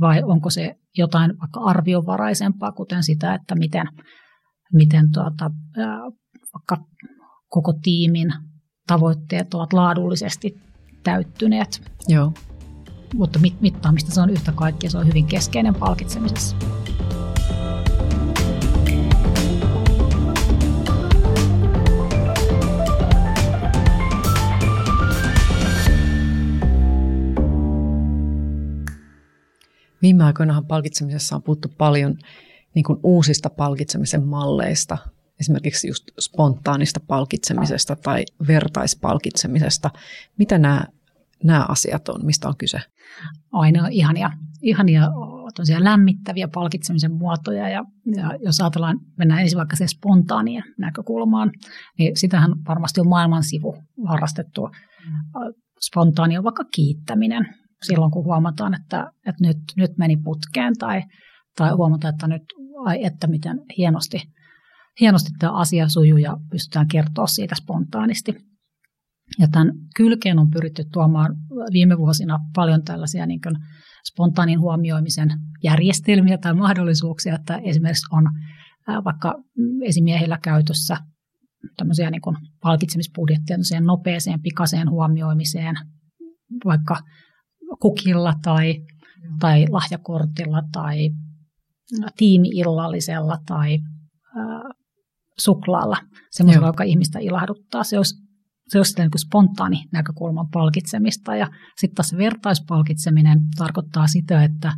vai 0.00 0.22
onko 0.22 0.50
se 0.50 0.74
jotain 0.96 1.38
vaikka 1.40 1.60
arviovaraisempaa, 1.60 2.72
kuten 2.72 3.02
sitä, 3.02 3.34
että 3.34 3.54
miten, 3.54 3.86
miten 4.72 5.10
tuota, 5.12 5.50
vaikka 6.54 6.86
koko 7.48 7.72
tiimin 7.82 8.32
tavoitteet 8.86 9.54
ovat 9.54 9.72
laadullisesti 9.72 10.54
täyttyneet. 11.02 11.92
Joo. 12.08 12.32
Mutta 13.14 13.38
mittaamista 13.60 14.10
se 14.10 14.20
on 14.20 14.30
yhtä 14.30 14.52
kaikkea, 14.52 14.90
se 14.90 14.98
on 14.98 15.06
hyvin 15.06 15.26
keskeinen 15.26 15.74
palkitsemisessa. 15.74 16.56
Viime 30.02 30.24
aikoinahan 30.24 30.66
palkitsemisessa 30.66 31.36
on 31.36 31.42
puhuttu 31.42 31.68
paljon 31.78 32.16
niin 32.74 32.84
kuin 32.84 32.98
uusista 33.02 33.50
palkitsemisen 33.50 34.26
malleista, 34.26 34.98
esimerkiksi 35.40 35.88
just 35.88 36.04
spontaanista 36.20 37.00
palkitsemisesta 37.00 37.96
tai 37.96 38.24
vertaispalkitsemisesta. 38.48 39.90
Mitä 40.38 40.58
nämä, 40.58 40.84
nämä 41.46 41.66
asiat 41.68 42.08
on, 42.08 42.26
mistä 42.26 42.48
on 42.48 42.56
kyse? 42.56 42.78
Aina 43.52 43.88
ihania, 43.88 44.30
ihania 44.62 45.10
lämmittäviä 45.78 46.48
palkitsemisen 46.54 47.12
muotoja 47.12 47.68
ja, 47.68 47.84
ja 48.16 48.38
jos 48.44 48.60
ajatellaan, 48.60 48.98
mennään 49.18 49.40
ensin 49.40 49.56
vaikka 49.56 49.76
sen 49.76 49.88
spontaanien 49.88 50.64
näkökulmaan, 50.78 51.50
niin 51.98 52.16
sitähän 52.16 52.50
varmasti 52.68 53.00
on 53.00 53.08
maailman 53.08 53.42
sivu 53.42 53.76
harrastettu. 54.06 54.70
Spontaani 55.80 56.38
on 56.38 56.44
vaikka 56.44 56.64
kiittäminen 56.74 57.54
silloin, 57.82 58.10
kun 58.10 58.24
huomataan, 58.24 58.74
että, 58.74 59.12
että 59.26 59.46
nyt, 59.46 59.56
nyt 59.76 59.90
meni 59.98 60.16
putkeen 60.16 60.74
tai, 60.78 61.02
tai 61.56 61.70
huomataan, 61.70 62.14
että 62.14 62.26
nyt, 62.26 62.42
ai 62.84 63.04
että 63.04 63.26
miten 63.26 63.60
hienosti, 63.78 64.22
hienosti 65.00 65.30
tämä 65.38 65.52
asia 65.52 65.88
sujuu 65.88 66.18
ja 66.18 66.36
pystytään 66.50 66.88
kertoa 66.88 67.26
siitä 67.26 67.54
spontaanisti. 67.54 68.36
Ja 69.38 69.48
tämän 69.48 69.72
kylkeen 69.96 70.38
on 70.38 70.50
pyritty 70.50 70.84
tuomaan 70.92 71.36
viime 71.72 71.98
vuosina 71.98 72.38
paljon 72.54 72.82
tällaisia 72.84 73.26
niin 73.26 73.40
kuin 73.40 73.56
spontaanin 74.12 74.60
huomioimisen 74.60 75.28
järjestelmiä 75.64 76.38
tai 76.38 76.54
mahdollisuuksia, 76.54 77.34
että 77.34 77.56
esimerkiksi 77.56 78.06
on 78.12 78.24
vaikka 79.04 79.34
esimiehillä 79.84 80.38
käytössä 80.42 80.96
tämmöisiä 81.76 82.10
niin 82.10 82.20
kuin 82.20 82.36
palkitsemisbudjetteja 82.62 83.80
nopeeseen, 83.80 84.42
pikaiseen 84.42 84.90
huomioimiseen, 84.90 85.74
vaikka 86.64 86.96
kukilla 87.80 88.34
tai, 88.42 88.74
tai 89.40 89.66
lahjakortilla 89.70 90.62
tai 90.72 91.10
tiimiillallisella 92.16 93.38
tai 93.46 93.78
äh, 94.36 94.72
suklaalla, 95.38 95.96
semmoisella, 96.30 96.66
joka 96.66 96.84
ihmistä 96.84 97.18
ilahduttaa. 97.18 97.84
Se 97.84 97.96
olisi, 97.96 98.25
se 98.68 98.78
olisi 98.78 98.98
niin 98.98 99.10
kuin 99.10 99.20
spontaani 99.20 99.84
näkökulman 99.92 100.48
palkitsemista. 100.52 101.36
Ja 101.36 101.48
sitten 101.76 101.94
taas 101.94 102.16
vertaispalkitseminen 102.16 103.38
tarkoittaa 103.58 104.06
sitä, 104.06 104.44
että, 104.44 104.72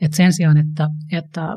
että 0.00 0.16
sen 0.16 0.32
sijaan, 0.32 0.56
että, 0.56 0.88
että 1.12 1.48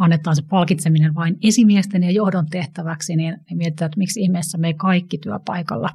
annetaan 0.00 0.36
se 0.36 0.42
palkitseminen 0.50 1.14
vain 1.14 1.36
esimiesten 1.42 2.02
ja 2.02 2.10
johdon 2.10 2.46
tehtäväksi, 2.46 3.16
niin 3.16 3.36
mietitään, 3.54 3.86
että 3.86 3.98
miksi 3.98 4.20
ihmeessä 4.20 4.58
me 4.58 4.74
kaikki 4.74 5.18
työpaikalla 5.18 5.88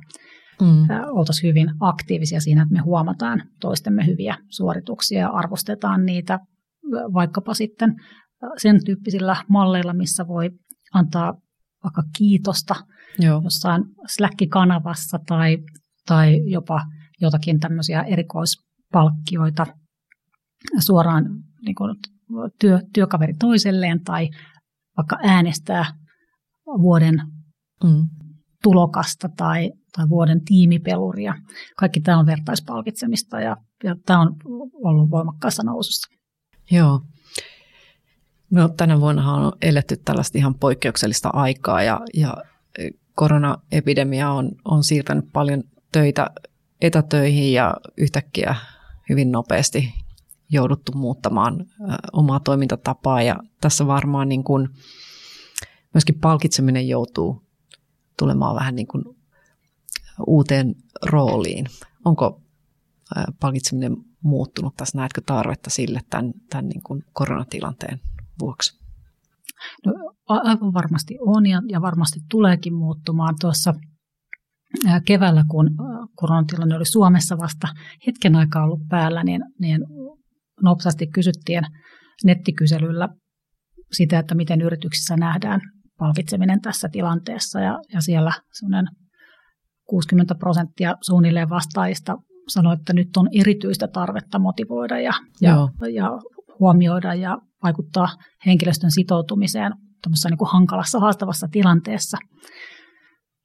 mm. 0.62 0.88
oltaisiin 1.12 1.50
hyvin 1.50 1.68
aktiivisia 1.80 2.40
siinä, 2.40 2.62
että 2.62 2.74
me 2.74 2.80
huomataan 2.80 3.44
toistemme 3.62 4.06
hyviä 4.06 4.38
suorituksia 4.50 5.20
ja 5.20 5.30
arvostetaan 5.30 6.06
niitä 6.06 6.40
vaikkapa 7.14 7.54
sitten 7.54 7.96
sen 8.58 8.86
tyyppisillä 8.86 9.36
malleilla, 9.50 9.94
missä 9.94 10.28
voi 10.28 10.50
antaa 10.94 11.34
vaikka 11.86 12.04
kiitosta 12.18 12.76
Joo. 13.20 13.42
jossain 13.44 13.84
Slack-kanavassa 14.08 15.20
tai, 15.28 15.58
tai 16.08 16.52
jopa 16.52 16.82
jotakin 17.22 17.60
tämmöisiä 17.60 18.02
erikoispalkkioita 18.02 19.68
suoraan 20.80 21.24
niin 21.66 21.76
kuin 21.76 21.96
työ, 22.60 22.80
työkaveri 22.94 23.34
toiselleen 23.34 24.04
tai 24.04 24.30
vaikka 24.98 25.18
äänestää 25.24 25.86
vuoden 26.66 27.16
mm. 27.84 28.10
tulokasta 28.64 29.30
tai, 29.38 29.72
tai 29.96 30.10
vuoden 30.10 30.46
tiimipeluria. 30.46 31.34
Kaikki 31.78 32.02
tämä 32.02 32.20
on 32.20 32.26
vertaispalkitsemista 32.26 33.40
ja, 33.40 33.58
ja 33.84 33.96
tämä 34.06 34.22
on 34.22 34.36
ollut 34.74 35.12
voimakkaassa 35.12 35.64
nousussa. 35.64 36.16
Joo. 36.72 37.02
No, 38.56 38.70
tänä 38.70 39.00
vuonna 39.00 39.34
on 39.34 39.52
eletty 39.62 39.98
tällaista 39.98 40.38
ihan 40.38 40.56
poikkeuksellista 40.56 41.30
aikaa 41.34 41.84
ja, 41.84 42.02
ja 42.14 42.38
koronaepidemia 43.16 44.32
on, 44.32 44.52
on 44.66 44.84
siirtänyt 44.84 45.26
paljon 45.34 45.64
töitä 45.92 46.30
etätöihin 46.82 47.54
ja 47.54 47.78
yhtäkkiä 47.98 48.56
hyvin 49.10 49.32
nopeasti 49.32 49.94
jouduttu 50.50 50.92
muuttamaan 50.92 51.66
omaa 52.14 52.40
toimintatapaa 52.40 53.22
ja 53.22 53.36
tässä 53.62 53.88
varmaan 53.88 54.30
niin 54.30 54.44
kuin 54.44 54.70
myöskin 55.94 56.20
palkitseminen 56.20 56.88
joutuu 56.88 57.44
tulemaan 58.20 58.56
vähän 58.56 58.76
niin 58.76 58.88
kuin 58.88 59.04
uuteen 60.28 60.76
rooliin. 61.06 61.66
Onko 62.06 62.42
palkitseminen 63.40 63.98
muuttunut 64.22 64.76
tässä? 64.78 64.98
Näetkö 64.98 65.22
tarvetta 65.26 65.70
sille 65.70 66.02
tämän, 66.10 66.34
tämän 66.50 66.70
niin 66.70 66.82
kuin 66.84 67.04
koronatilanteen 67.14 68.00
vuoksi? 68.40 68.86
No, 69.86 69.94
aivan 70.28 70.74
varmasti 70.74 71.18
on 71.20 71.46
ja, 71.46 71.62
ja 71.70 71.82
varmasti 71.82 72.20
tuleekin 72.32 72.74
muuttumaan. 72.74 73.36
Tuossa 73.42 73.74
keväällä, 75.06 75.46
kun 75.50 75.70
koronatilanne 76.16 76.76
oli 76.76 76.86
Suomessa 76.86 77.38
vasta 77.38 77.68
hetken 78.08 78.36
aikaa 78.36 78.64
ollut 78.64 78.88
päällä, 78.90 79.24
niin, 79.24 79.42
niin 79.60 79.82
nopsasti 80.64 81.08
kysyttiin 81.08 81.64
nettikyselyllä 82.24 83.10
sitä, 83.92 84.20
että 84.20 84.36
miten 84.36 84.62
yrityksissä 84.62 85.16
nähdään 85.16 85.62
palkitseminen 86.00 86.62
tässä 86.62 86.90
tilanteessa. 86.92 87.60
Ja, 87.60 87.80
ja 87.94 88.02
siellä 88.02 88.32
60 89.86 90.36
prosenttia 90.36 90.96
suunnilleen 91.02 91.50
vastaajista 91.50 92.18
sanoi, 92.48 92.74
että 92.74 92.94
nyt 92.94 93.18
on 93.18 93.30
erityistä 93.40 93.88
tarvetta 93.88 94.40
motivoida 94.40 95.00
ja, 95.00 95.14
ja, 95.42 95.70
ja 95.94 96.10
huomioida 96.60 97.14
ja 97.14 97.38
vaikuttaa 97.66 98.08
henkilöstön 98.46 98.92
sitoutumiseen 98.92 99.72
niin 100.30 100.38
kuin 100.38 100.52
hankalassa, 100.52 101.00
haastavassa 101.00 101.48
tilanteessa. 101.52 102.18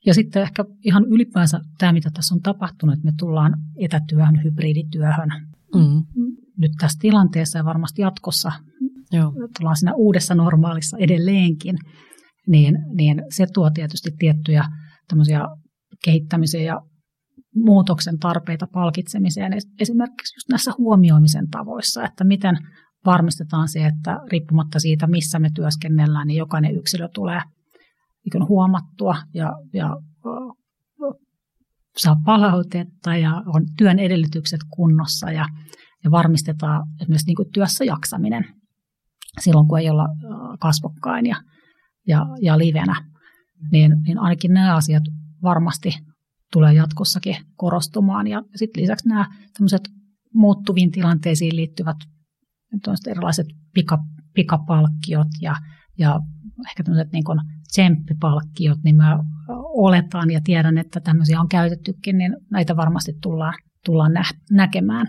Ja 0.06 0.14
sitten 0.14 0.42
ehkä 0.42 0.64
ihan 0.84 1.04
ylipäänsä 1.04 1.60
tämä, 1.78 1.92
mitä 1.92 2.10
tässä 2.14 2.34
on 2.34 2.40
tapahtunut, 2.40 2.92
että 2.92 3.04
me 3.04 3.12
tullaan 3.18 3.54
etätyöhön, 3.78 4.44
hybridityöhön 4.44 5.28
mm. 5.74 6.02
nyt 6.58 6.72
tässä 6.80 6.98
tilanteessa 7.00 7.58
ja 7.58 7.64
varmasti 7.64 8.02
jatkossa 8.02 8.52
Joo. 9.12 9.32
tullaan 9.58 9.76
siinä 9.76 9.94
uudessa 9.94 10.34
normaalissa 10.34 10.96
edelleenkin, 10.98 11.76
niin, 12.46 12.78
niin 12.94 13.22
se 13.36 13.46
tuo 13.54 13.70
tietysti 13.70 14.10
tiettyjä 14.18 14.64
tämmöisiä 15.08 15.40
kehittämisen 16.04 16.64
ja 16.64 16.80
muutoksen 17.54 18.18
tarpeita 18.18 18.66
palkitsemiseen, 18.72 19.52
esimerkiksi 19.80 20.36
just 20.36 20.48
näissä 20.50 20.72
huomioimisen 20.78 21.50
tavoissa, 21.50 22.04
että 22.04 22.24
miten 22.24 22.56
varmistetaan 23.06 23.68
se, 23.68 23.86
että 23.86 24.20
riippumatta 24.30 24.80
siitä, 24.80 25.06
missä 25.06 25.38
me 25.38 25.50
työskennellään, 25.54 26.26
niin 26.26 26.38
jokainen 26.38 26.76
yksilö 26.76 27.08
tulee 27.14 27.40
niin 28.24 28.48
huomattua 28.48 29.16
ja, 29.34 29.52
ja 29.72 29.96
saa 31.96 32.16
palautetta 32.24 33.16
ja 33.16 33.42
on 33.46 33.66
työn 33.76 33.98
edellytykset 33.98 34.60
kunnossa 34.70 35.30
ja, 35.30 35.44
ja 36.04 36.10
varmistetaan 36.10 36.86
esimerkiksi 37.00 37.26
niin 37.26 37.36
kuin 37.36 37.52
työssä 37.52 37.84
jaksaminen 37.84 38.44
silloin, 39.40 39.68
kun 39.68 39.78
ei 39.78 39.90
olla 39.90 40.08
kasvokkain 40.60 41.26
ja, 41.26 41.36
ja, 42.06 42.26
ja 42.42 42.58
livenä. 42.58 43.04
Niin, 43.72 43.96
niin 44.06 44.18
ainakin 44.18 44.52
nämä 44.52 44.76
asiat 44.76 45.02
varmasti 45.42 45.90
tulee 46.52 46.74
jatkossakin 46.74 47.36
korostumaan. 47.56 48.26
Ja 48.26 48.42
sitten 48.54 48.82
lisäksi 48.82 49.08
nämä 49.08 49.26
muuttuviin 50.34 50.90
tilanteisiin 50.90 51.56
liittyvät 51.56 51.96
erilaiset 53.06 53.46
pika, 53.74 53.98
pikapalkkiot 54.34 55.28
ja, 55.40 55.54
ja 55.98 56.20
ehkä 56.68 56.82
tämmöiset 56.82 57.12
niin 57.12 57.24
tsemppipalkkiot, 57.68 58.78
niin 58.84 58.96
mä 58.96 59.18
oletan 59.76 60.30
ja 60.30 60.40
tiedän, 60.44 60.78
että 60.78 61.00
tämmöisiä 61.00 61.40
on 61.40 61.48
käytettykin, 61.48 62.18
niin 62.18 62.36
näitä 62.50 62.76
varmasti 62.76 63.12
tullaan, 63.22 63.54
tullaan 63.84 64.12
nä- 64.12 64.40
näkemään 64.50 65.06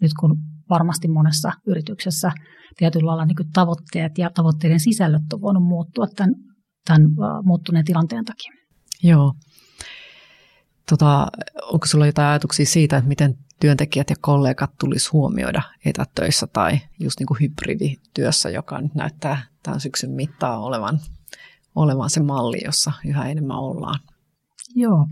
nyt 0.00 0.12
kun 0.20 0.36
varmasti 0.70 1.08
monessa 1.08 1.52
yrityksessä 1.66 2.32
tietyllä 2.76 3.06
lailla 3.06 3.24
niin 3.24 3.52
tavoitteet 3.52 4.18
ja 4.18 4.30
tavoitteiden 4.34 4.80
sisällöt 4.80 5.32
on 5.32 5.40
voinut 5.40 5.62
muuttua 5.62 6.06
tämän, 6.16 6.34
tämän 6.84 7.02
muuttuneen 7.44 7.84
tilanteen 7.84 8.24
takia. 8.24 8.52
Joo. 9.02 9.34
Tota, 10.90 11.26
onko 11.62 11.86
sinulla 11.86 12.06
jotain 12.06 12.28
ajatuksia 12.28 12.66
siitä, 12.66 12.96
että 12.96 13.08
miten 13.08 13.34
työntekijät 13.60 14.10
ja 14.10 14.16
kollegat 14.20 14.70
tulisi 14.80 15.10
huomioida 15.10 15.62
etätöissä 15.84 16.46
tai 16.46 16.78
just 17.00 17.18
niin 17.18 17.26
kuin 17.26 17.40
hybridityössä, 17.40 18.50
joka 18.50 18.80
nyt 18.80 18.94
näyttää 18.94 19.42
tämän 19.62 19.80
syksyn 19.80 20.10
mittaa 20.10 20.58
olevan, 20.58 20.98
olevan 21.74 22.10
se 22.10 22.22
malli, 22.22 22.58
jossa 22.64 22.92
yhä 23.06 23.28
enemmän 23.28 23.58
ollaan. 23.58 24.00
Joo, 24.74 25.06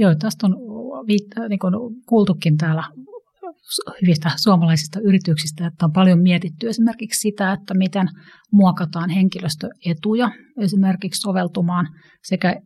Joo 0.00 0.14
tästä 0.14 0.46
on 0.46 0.56
niin 1.48 1.58
kuin 1.58 1.74
kuultukin 2.06 2.56
täällä 2.56 2.84
hyvistä 4.02 4.30
suomalaisista 4.36 5.00
yrityksistä, 5.00 5.66
että 5.66 5.86
on 5.86 5.92
paljon 5.92 6.22
mietitty 6.22 6.68
esimerkiksi 6.68 7.20
sitä, 7.20 7.52
että 7.52 7.74
miten 7.74 8.08
muokataan 8.52 9.10
henkilöstöetuja 9.10 10.30
esimerkiksi 10.60 11.20
soveltumaan 11.20 11.86
sekä 12.24 12.60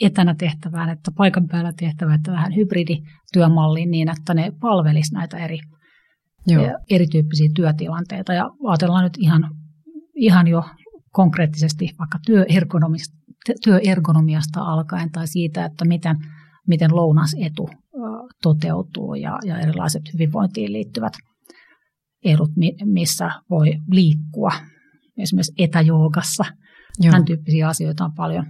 etänä 0.00 0.34
tehtävään 0.34 0.88
että 0.88 1.10
paikan 1.16 1.48
päällä 1.48 1.72
tehtävään, 1.72 2.16
että 2.16 2.32
vähän 2.32 2.56
hybridityömalliin 2.56 3.90
niin, 3.90 4.08
että 4.08 4.34
ne 4.34 4.52
palvelisi 4.60 5.14
näitä 5.14 5.38
eri, 5.38 5.58
Joo. 6.46 6.78
erityyppisiä 6.90 7.48
työtilanteita. 7.54 8.32
Ja 8.32 8.50
ajatellaan 8.66 9.04
nyt 9.04 9.16
ihan, 9.18 9.50
ihan 10.14 10.48
jo 10.48 10.64
konkreettisesti 11.12 11.90
vaikka 11.98 12.18
työergonomiasta 13.64 14.60
alkaen 14.60 15.10
tai 15.10 15.26
siitä, 15.26 15.64
että 15.64 15.84
miten, 15.84 16.16
miten 16.66 16.96
lounasetu 16.96 17.68
toteutuu 18.42 19.14
ja, 19.14 19.38
ja 19.44 19.58
erilaiset 19.58 20.02
hyvinvointiin 20.12 20.72
liittyvät 20.72 21.12
edut, 22.24 22.50
missä 22.84 23.30
voi 23.50 23.72
liikkua, 23.90 24.50
esimerkiksi 25.18 25.52
etäjoogassa. 25.58 26.44
Joo. 26.98 27.10
Tämän 27.10 27.24
tyyppisiä 27.24 27.68
asioita 27.68 28.04
on 28.04 28.12
paljon, 28.16 28.46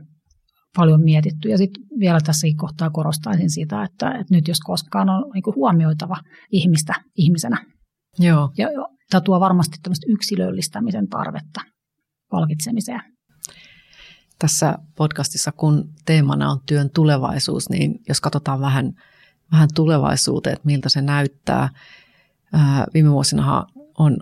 paljon 0.76 1.04
mietitty. 1.04 1.48
Ja 1.48 1.59
sitten 1.59 1.83
vielä 1.98 2.20
tässä 2.20 2.46
kohtaa 2.57 2.90
korostaisin 2.90 3.50
sitä, 3.50 3.83
että, 3.83 4.11
että 4.11 4.35
nyt 4.35 4.48
jos 4.48 4.61
koskaan 4.61 5.09
on 5.09 5.31
niin 5.35 5.54
huomioitava 5.57 6.16
ihmistä 6.52 6.94
ihmisenä. 7.16 7.64
Joo. 8.18 8.50
Ja 8.59 8.68
tämä 9.11 9.20
tuo 9.20 9.40
varmasti 9.40 9.76
tämmöistä 9.83 10.07
yksilöllistämisen 10.09 11.09
tarvetta 11.09 11.61
palkitsemiseen. 12.31 13.00
Tässä 14.38 14.78
podcastissa, 14.96 15.52
kun 15.52 15.90
teemana 16.04 16.50
on 16.50 16.59
työn 16.66 16.90
tulevaisuus, 16.94 17.70
niin 17.70 18.00
jos 18.09 18.20
katsotaan 18.20 18.61
vähän, 18.61 18.92
vähän 19.52 19.68
tulevaisuuteen, 19.74 20.52
että 20.52 20.66
miltä 20.66 20.88
se 20.88 21.02
näyttää. 21.02 21.68
Ää, 22.52 22.87
viime 22.94 23.11
vuosina 23.11 23.66
on 23.98 24.16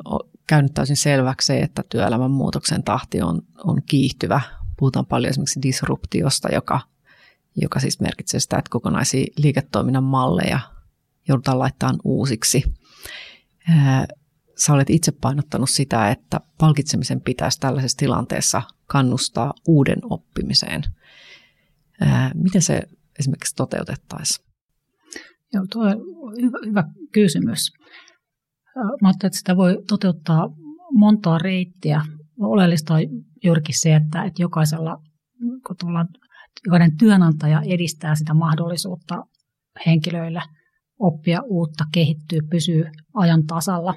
käynyt 0.47 0.75
täysin 0.75 0.97
selväksi 0.97 1.63
että 1.63 1.83
työelämän 1.89 2.31
muutoksen 2.31 2.83
tahti 2.83 3.23
on, 3.23 3.43
on 3.65 3.83
kiihtyvä 3.87 4.41
Puhutaan 4.77 5.07
paljon 5.07 5.31
esimerkiksi 5.31 5.63
disruptiosta, 5.63 6.49
joka, 6.55 6.81
joka 7.57 7.81
siis 7.81 8.01
merkitsee 8.01 8.41
sitä, 8.41 8.59
että 8.59 8.71
kokonaisia 8.71 9.27
liiketoiminnan 9.37 10.05
malleja 10.05 10.61
joudutaan 11.29 11.59
laittamaan 11.59 11.99
uusiksi. 12.05 12.75
Sä 14.57 14.73
olet 14.73 14.91
itse 14.91 15.13
painottanut 15.13 15.71
sitä, 15.71 16.11
että 16.11 16.41
palkitsemisen 16.59 17.21
pitäisi 17.21 17.61
tällaisessa 17.61 17.99
tilanteessa 17.99 18.63
kannustaa 18.87 19.55
uuden 19.69 19.99
oppimiseen. 20.03 20.83
Miten 22.35 22.63
se 22.63 22.83
esimerkiksi 23.19 23.55
toteutettaisiin? 23.55 24.47
Joo, 25.53 25.65
tuo 25.73 25.85
on 25.85 26.35
hyvä, 26.43 26.59
hyvä 26.67 26.85
kysymys. 27.13 27.73
Mä 29.03 29.11
että 29.11 29.39
sitä 29.39 29.57
voi 29.57 29.83
toteuttaa 29.89 30.49
montaa 30.93 31.39
reittiä. 31.39 32.05
Oleellista 32.41 32.95
on 32.95 33.01
juurikin 33.45 33.81
se, 33.81 33.95
että, 33.95 34.25
että 34.25 34.43
jokaisella, 34.43 34.97
kun 35.67 35.77
tullaan, 35.81 36.09
jokainen 36.67 36.97
työnantaja 36.97 37.63
edistää 37.67 38.15
sitä 38.15 38.35
mahdollisuutta 38.35 39.25
henkilöille 39.87 40.43
oppia 40.99 41.41
uutta, 41.45 41.85
kehittyä, 41.93 42.41
pysyä 42.51 42.91
ajan 43.15 43.47
tasalla. 43.47 43.95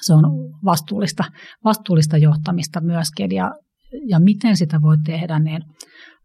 Se 0.00 0.14
on 0.14 0.24
vastuullista, 0.64 1.24
vastuullista 1.64 2.16
johtamista 2.16 2.80
myöskin 2.80 3.32
ja 3.32 3.54
ja 4.08 4.20
miten 4.20 4.56
sitä 4.56 4.82
voi 4.82 4.96
tehdä, 5.04 5.38
niin 5.38 5.62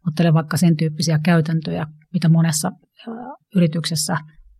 ottelen 0.08 0.34
vaikka 0.34 0.56
sen 0.56 0.76
tyyppisiä 0.76 1.18
käytäntöjä, 1.24 1.86
mitä 2.12 2.28
monessa 2.28 2.72
yrityksessä 3.56 4.16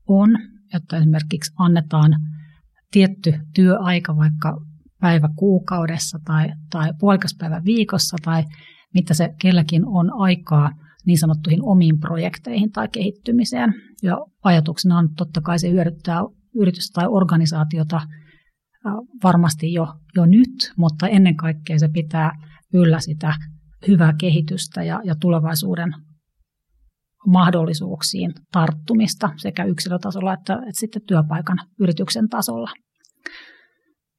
on, 0.08 0.30
että 0.74 0.96
esimerkiksi 0.96 1.52
annetaan 1.58 2.16
tietty 2.90 3.34
työaika 3.54 4.16
vaikka 4.16 4.60
päivä 5.02 5.28
kuukaudessa 5.36 6.18
tai, 6.24 6.48
tai 6.70 6.92
puolikas 6.98 7.36
päivä 7.38 7.62
viikossa 7.64 8.16
tai 8.24 8.44
mitä 8.94 9.14
se 9.14 9.34
kelläkin 9.40 9.86
on 9.86 10.12
aikaa 10.12 10.70
niin 11.06 11.18
sanottuihin 11.18 11.62
omiin 11.62 12.00
projekteihin 12.00 12.72
tai 12.72 12.88
kehittymiseen. 12.88 13.74
Ja 14.02 14.18
ajatuksena 14.42 14.98
on 14.98 15.08
totta 15.16 15.40
kai 15.40 15.58
se 15.58 15.70
hyödyttää 15.70 16.20
yritystä 16.54 17.00
tai 17.00 17.08
organisaatiota 17.10 18.00
varmasti 19.24 19.72
jo, 19.72 19.86
jo 20.16 20.26
nyt, 20.26 20.72
mutta 20.76 21.08
ennen 21.08 21.36
kaikkea 21.36 21.78
se 21.78 21.88
pitää 21.88 22.32
yllä 22.74 23.00
sitä 23.00 23.34
hyvää 23.88 24.12
kehitystä 24.20 24.82
ja, 24.82 25.00
ja 25.04 25.14
tulevaisuuden 25.20 25.94
mahdollisuuksiin 27.26 28.34
tarttumista 28.52 29.30
sekä 29.36 29.64
yksilötasolla 29.64 30.32
että, 30.32 30.54
että 30.54 30.80
sitten 30.80 31.02
työpaikan 31.06 31.58
yrityksen 31.80 32.28
tasolla. 32.28 32.70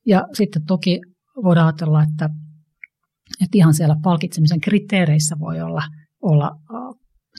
Ja 0.05 0.27
sitten 0.33 0.65
toki 0.67 1.01
voidaan 1.43 1.67
ajatella, 1.67 2.03
että, 2.03 2.29
että 3.41 3.57
ihan 3.57 3.73
siellä 3.73 3.95
palkitsemisen 4.03 4.61
kriteereissä 4.61 5.35
voi 5.39 5.61
olla, 5.61 5.81
olla 6.21 6.51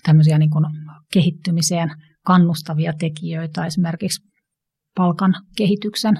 tämmöisiä 0.02 0.38
niin 0.38 0.50
kuin 0.50 0.64
kehittymiseen 1.12 1.90
kannustavia 2.26 2.92
tekijöitä, 2.98 3.66
esimerkiksi 3.66 4.28
palkan 4.96 5.34
kehityksen 5.56 6.14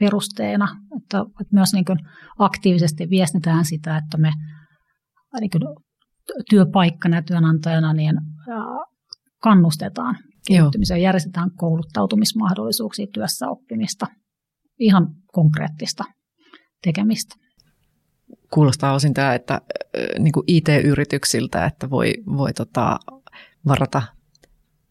perusteena, 0.00 0.68
että, 1.02 1.18
että 1.40 1.54
myös 1.54 1.72
niin 1.72 1.84
kuin 1.84 1.98
aktiivisesti 2.38 3.10
viestitään 3.10 3.64
sitä, 3.64 3.96
että 3.96 4.18
me 4.18 4.32
niin 5.40 5.50
kuin 5.50 5.62
työpaikkana 6.50 7.16
ja 7.16 7.22
työnantajana 7.22 7.92
niin 7.92 8.14
kannustetaan 9.42 10.16
kehittymiseen, 10.48 11.02
järjestetään 11.02 11.50
kouluttautumismahdollisuuksia, 11.56 13.06
työssä 13.14 13.48
oppimista, 13.48 14.06
ihan 14.78 15.14
konkreettista 15.32 16.04
tekemistä. 16.82 17.36
Kuulostaa 18.50 18.94
osin 18.94 19.14
tämä, 19.14 19.34
että 19.34 19.60
niin 20.18 20.32
kuin 20.32 20.44
IT-yrityksiltä, 20.46 21.66
että 21.66 21.90
voi, 21.90 22.14
voi 22.36 22.52
tota, 22.52 22.98
varata 23.68 24.02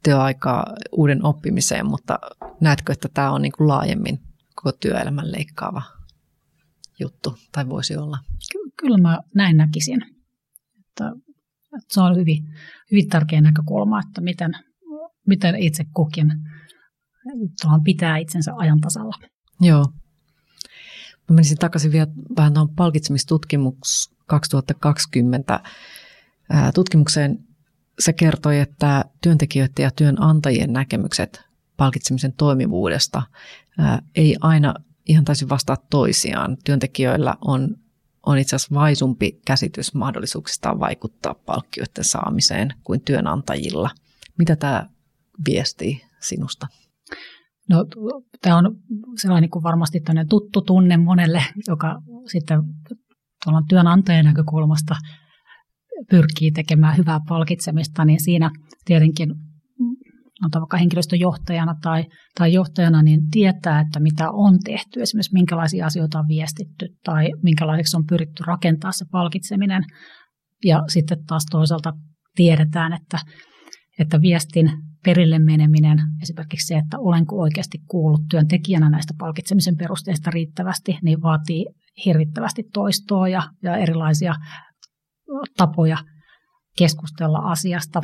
työaikaa 0.04 0.66
uuden 0.92 1.26
oppimiseen, 1.26 1.86
mutta 1.86 2.20
näetkö, 2.62 2.94
että 2.94 3.10
tämä 3.14 3.32
on 3.32 3.42
niin 3.42 3.52
kuin 3.58 3.68
laajemmin 3.68 4.20
koko 4.56 4.72
työelämän 4.72 5.32
leikkaava 5.32 5.82
juttu, 7.00 7.38
tai 7.52 7.70
voisi 7.70 7.98
olla? 7.98 8.18
Kyllä 8.80 8.98
mä 8.98 9.20
näin 9.36 9.58
näkisin. 9.58 10.02
Että, 10.80 11.12
että 11.78 11.94
se 11.94 12.02
on 12.02 12.16
hyvin, 12.16 12.44
hyvin 12.92 13.10
tärkeä 13.10 13.42
näkökulma, 13.42 14.00
että 14.00 14.22
miten, 14.22 14.52
miten 15.28 15.56
itse 15.56 15.84
kukin 15.96 16.28
pitää 17.84 18.18
itsensä 18.18 18.52
ajan 18.58 18.82
tasalla. 18.82 19.16
Joo. 19.62 19.86
Mä 21.30 21.36
menisin 21.36 21.58
takaisin 21.58 21.92
vielä 21.92 22.08
vähän 22.38 22.54
tuohon 22.54 22.76
palkitsemistutkimus 22.76 24.12
2020 24.26 25.60
tutkimukseen. 26.74 27.40
Se 28.00 28.14
kertoi, 28.14 28.60
että 28.60 29.06
työntekijöiden 29.22 29.84
ja 29.84 29.92
työnantajien 29.92 30.74
näkemykset 30.74 31.42
palkitsemisen 31.78 32.34
toimivuudesta 32.34 33.22
ei 34.16 34.36
aina 34.42 34.74
ihan 35.06 35.26
täysin 35.26 35.50
vastaa 35.50 35.78
toisiaan. 35.90 36.58
Työntekijöillä 36.64 37.36
on, 37.42 37.78
on 38.26 38.38
itse 38.38 38.56
asiassa 38.56 38.76
vaisumpi 38.76 39.40
käsitys 39.46 39.94
mahdollisuuksistaan 39.94 40.80
vaikuttaa 40.80 41.34
palkkioiden 41.34 42.04
saamiseen 42.04 42.74
kuin 42.84 43.02
työnantajilla. 43.02 43.90
Mitä 44.38 44.56
tämä 44.56 44.90
viestii 45.46 46.02
sinusta? 46.20 46.68
No, 47.70 47.86
tämä 48.42 48.58
on 48.58 48.76
sellainen 49.22 49.42
niin 49.42 49.52
kuin 49.52 49.64
varmasti 49.64 50.02
tuttu 50.30 50.62
tunne 50.62 50.98
monelle, 50.98 51.44
joka 51.68 52.02
sitten 52.32 52.60
tuolla 53.44 53.62
työnantajan 53.70 54.26
näkökulmasta 54.26 54.96
pyrkii 56.10 56.52
tekemään 56.52 56.98
hyvää 56.98 57.20
palkitsemista, 57.28 58.06
niin 58.06 58.24
siinä 58.24 58.52
tietenkin 58.86 59.36
sanotaan 60.40 60.62
vaikka 60.62 60.78
henkilöstöjohtajana 60.78 61.76
tai, 61.82 62.06
tai 62.38 62.54
johtajana, 62.54 63.02
niin 63.02 63.20
tietää, 63.32 63.80
että 63.80 64.00
mitä 64.00 64.32
on 64.32 64.60
tehty, 64.66 65.02
esimerkiksi 65.02 65.34
minkälaisia 65.34 65.86
asioita 65.86 66.20
on 66.20 66.28
viestitty 66.28 66.88
tai 67.04 67.32
minkälaiseksi 67.44 67.98
on 67.98 68.06
pyritty 68.06 68.44
rakentaa 68.48 68.92
se 68.92 69.06
palkitseminen. 69.12 69.84
Ja 70.66 70.84
sitten 70.88 71.18
taas 71.28 71.46
toisaalta 71.52 71.94
tiedetään, 72.36 72.94
että, 72.94 73.20
että 74.00 74.22
viestin 74.22 74.72
perille 75.06 75.40
meneminen, 75.40 75.98
esimerkiksi 76.22 76.68
se, 76.68 76.78
että 76.78 77.00
olenko 77.00 77.42
oikeasti 77.42 77.78
kuullut 77.88 78.22
työntekijänä 78.30 78.90
näistä 78.90 79.14
palkitsemisen 79.18 79.78
perusteista 79.78 80.32
riittävästi, 80.32 80.98
niin 81.02 81.22
vaatii 81.22 81.66
hirvittävästi 82.06 82.64
toistoa 82.74 83.28
ja, 83.28 83.44
ja 83.64 83.78
erilaisia 83.78 84.36
tapoja 85.58 85.98
keskustella 86.78 87.38
asiasta. 87.38 88.02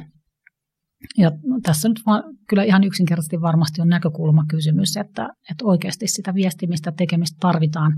Ja 1.18 1.32
tässä 1.64 1.90
nyt 1.90 2.02
vaan, 2.06 2.24
kyllä 2.50 2.64
ihan 2.64 2.84
yksinkertaisesti 2.84 3.42
varmasti 3.42 3.82
on 3.82 3.90
näkökulmakysymys, 3.90 4.98
että, 4.98 5.30
että 5.52 5.66
oikeasti 5.66 6.08
sitä 6.08 6.34
viestimistä 6.34 6.92
tekemistä 6.92 7.38
tarvitaan 7.40 7.94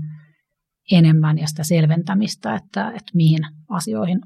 enemmän 0.92 1.38
ja 1.38 1.46
sitä 1.46 1.64
selventämistä, 1.64 2.54
että, 2.54 2.88
että 2.88 3.12
mihin 3.14 3.42
asioihin 3.68 4.20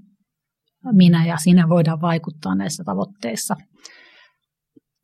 minä 0.92 1.26
ja 1.26 1.36
sinä 1.36 1.68
voidaan 1.68 2.00
vaikuttaa 2.00 2.54
näissä 2.54 2.84
tavoitteissa, 2.84 3.56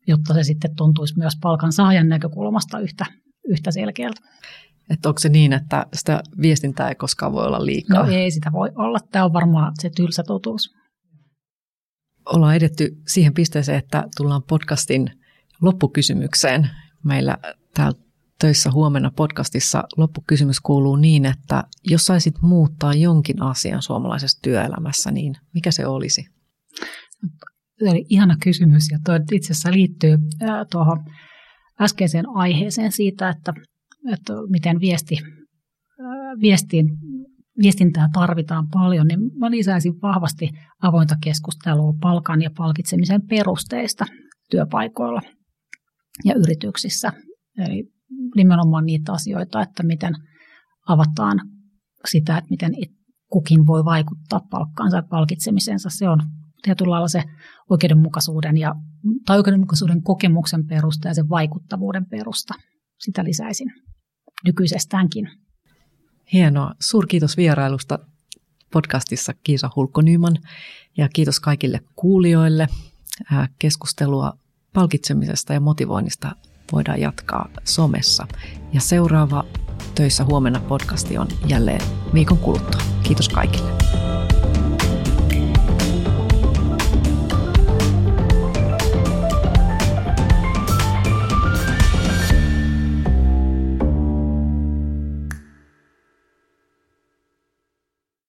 jotta 0.07 0.33
se 0.33 0.43
sitten 0.43 0.75
tuntuisi 0.75 1.17
myös 1.17 1.33
palkansaajan 1.41 2.09
näkökulmasta 2.09 2.79
yhtä, 2.79 3.05
yhtä 3.47 3.71
selkeältä. 3.71 4.21
Että 4.89 5.09
onko 5.09 5.19
se 5.19 5.29
niin, 5.29 5.53
että 5.53 5.85
sitä 5.93 6.23
viestintää 6.41 6.89
ei 6.89 6.95
koskaan 6.95 7.33
voi 7.33 7.45
olla 7.45 7.65
liikaa? 7.65 8.05
No 8.05 8.11
ei 8.11 8.31
sitä 8.31 8.51
voi 8.51 8.71
olla. 8.75 8.99
Tämä 9.11 9.25
on 9.25 9.33
varmaan 9.33 9.73
se 9.81 9.89
tylsä 9.89 10.23
totuus 10.23 10.75
ollaan 12.25 12.55
edetty 12.55 13.01
siihen 13.07 13.33
pisteeseen, 13.33 13.77
että 13.77 14.03
tullaan 14.17 14.43
podcastin 14.43 15.11
loppukysymykseen. 15.61 16.69
Meillä 17.03 17.37
täällä 17.73 17.99
töissä 18.39 18.71
huomenna 18.71 19.11
podcastissa 19.15 19.83
loppukysymys 19.97 20.59
kuuluu 20.59 20.95
niin, 20.95 21.25
että 21.25 21.63
jos 21.83 22.05
saisit 22.05 22.41
muuttaa 22.41 22.93
jonkin 22.93 23.41
asian 23.41 23.81
suomalaisessa 23.81 24.39
työelämässä, 24.41 25.11
niin 25.11 25.35
mikä 25.53 25.71
se 25.71 25.87
olisi? 25.87 26.25
Se 27.79 27.89
oli 27.89 28.05
ihana 28.09 28.37
kysymys 28.43 28.89
ja 28.91 28.99
tuo 29.05 29.15
itse 29.31 29.53
asiassa 29.53 29.71
liittyy 29.71 30.17
tuohon 30.71 31.05
äskeiseen 31.81 32.25
aiheeseen 32.35 32.91
siitä, 32.91 33.29
että, 33.29 33.53
että 34.13 34.33
miten 34.49 34.79
viesti, 34.79 35.17
viestin 36.41 36.85
viestintää 37.61 38.09
tarvitaan 38.13 38.67
paljon, 38.73 39.07
niin 39.07 39.19
mä 39.39 39.51
lisäisin 39.51 40.01
vahvasti 40.01 40.49
avointa 40.81 41.15
keskustelua 41.23 41.93
palkan 42.01 42.41
ja 42.41 42.49
palkitsemisen 42.57 43.21
perusteista 43.27 44.05
työpaikoilla 44.51 45.21
ja 46.25 46.35
yrityksissä. 46.35 47.13
Eli 47.57 47.83
nimenomaan 48.35 48.85
niitä 48.85 49.13
asioita, 49.13 49.61
että 49.61 49.83
miten 49.83 50.13
avataan 50.87 51.41
sitä, 52.05 52.37
että 52.37 52.49
miten 52.49 52.73
kukin 53.31 53.65
voi 53.65 53.85
vaikuttaa 53.85 54.41
palkkaansa 54.49 54.97
ja 54.97 55.03
palkitsemisensa. 55.09 55.89
Se 55.89 56.09
on 56.09 56.19
tietyllä 56.65 56.91
lailla 56.91 57.07
se 57.07 57.23
oikeudenmukaisuuden, 57.69 58.57
ja, 58.57 58.75
tai 59.25 59.37
oikeudenmukaisuuden 59.37 60.03
kokemuksen 60.03 60.67
perusta 60.67 61.07
ja 61.07 61.13
sen 61.13 61.29
vaikuttavuuden 61.29 62.05
perusta. 62.05 62.53
Sitä 62.99 63.23
lisäisin 63.23 63.73
nykyisestäänkin. 64.45 65.29
Hienoa. 66.33 66.71
Suurkiitos 66.79 67.37
vierailusta 67.37 67.99
podcastissa 68.71 69.33
Kiisa 69.43 69.69
Hulkko-Nyman 69.75 70.37
ja 70.97 71.09
kiitos 71.13 71.39
kaikille 71.39 71.79
kuulijoille. 71.95 72.67
Keskustelua 73.59 74.37
palkitsemisesta 74.73 75.53
ja 75.53 75.59
motivoinnista 75.59 76.35
voidaan 76.71 77.01
jatkaa 77.01 77.49
somessa. 77.63 78.27
Ja 78.73 78.81
seuraava 78.81 79.45
Töissä 79.95 80.23
huomenna 80.23 80.59
podcasti 80.59 81.17
on 81.17 81.27
jälleen 81.47 81.81
viikon 82.13 82.37
kuluttua. 82.37 82.81
Kiitos 83.03 83.29
kaikille. 83.29 84.04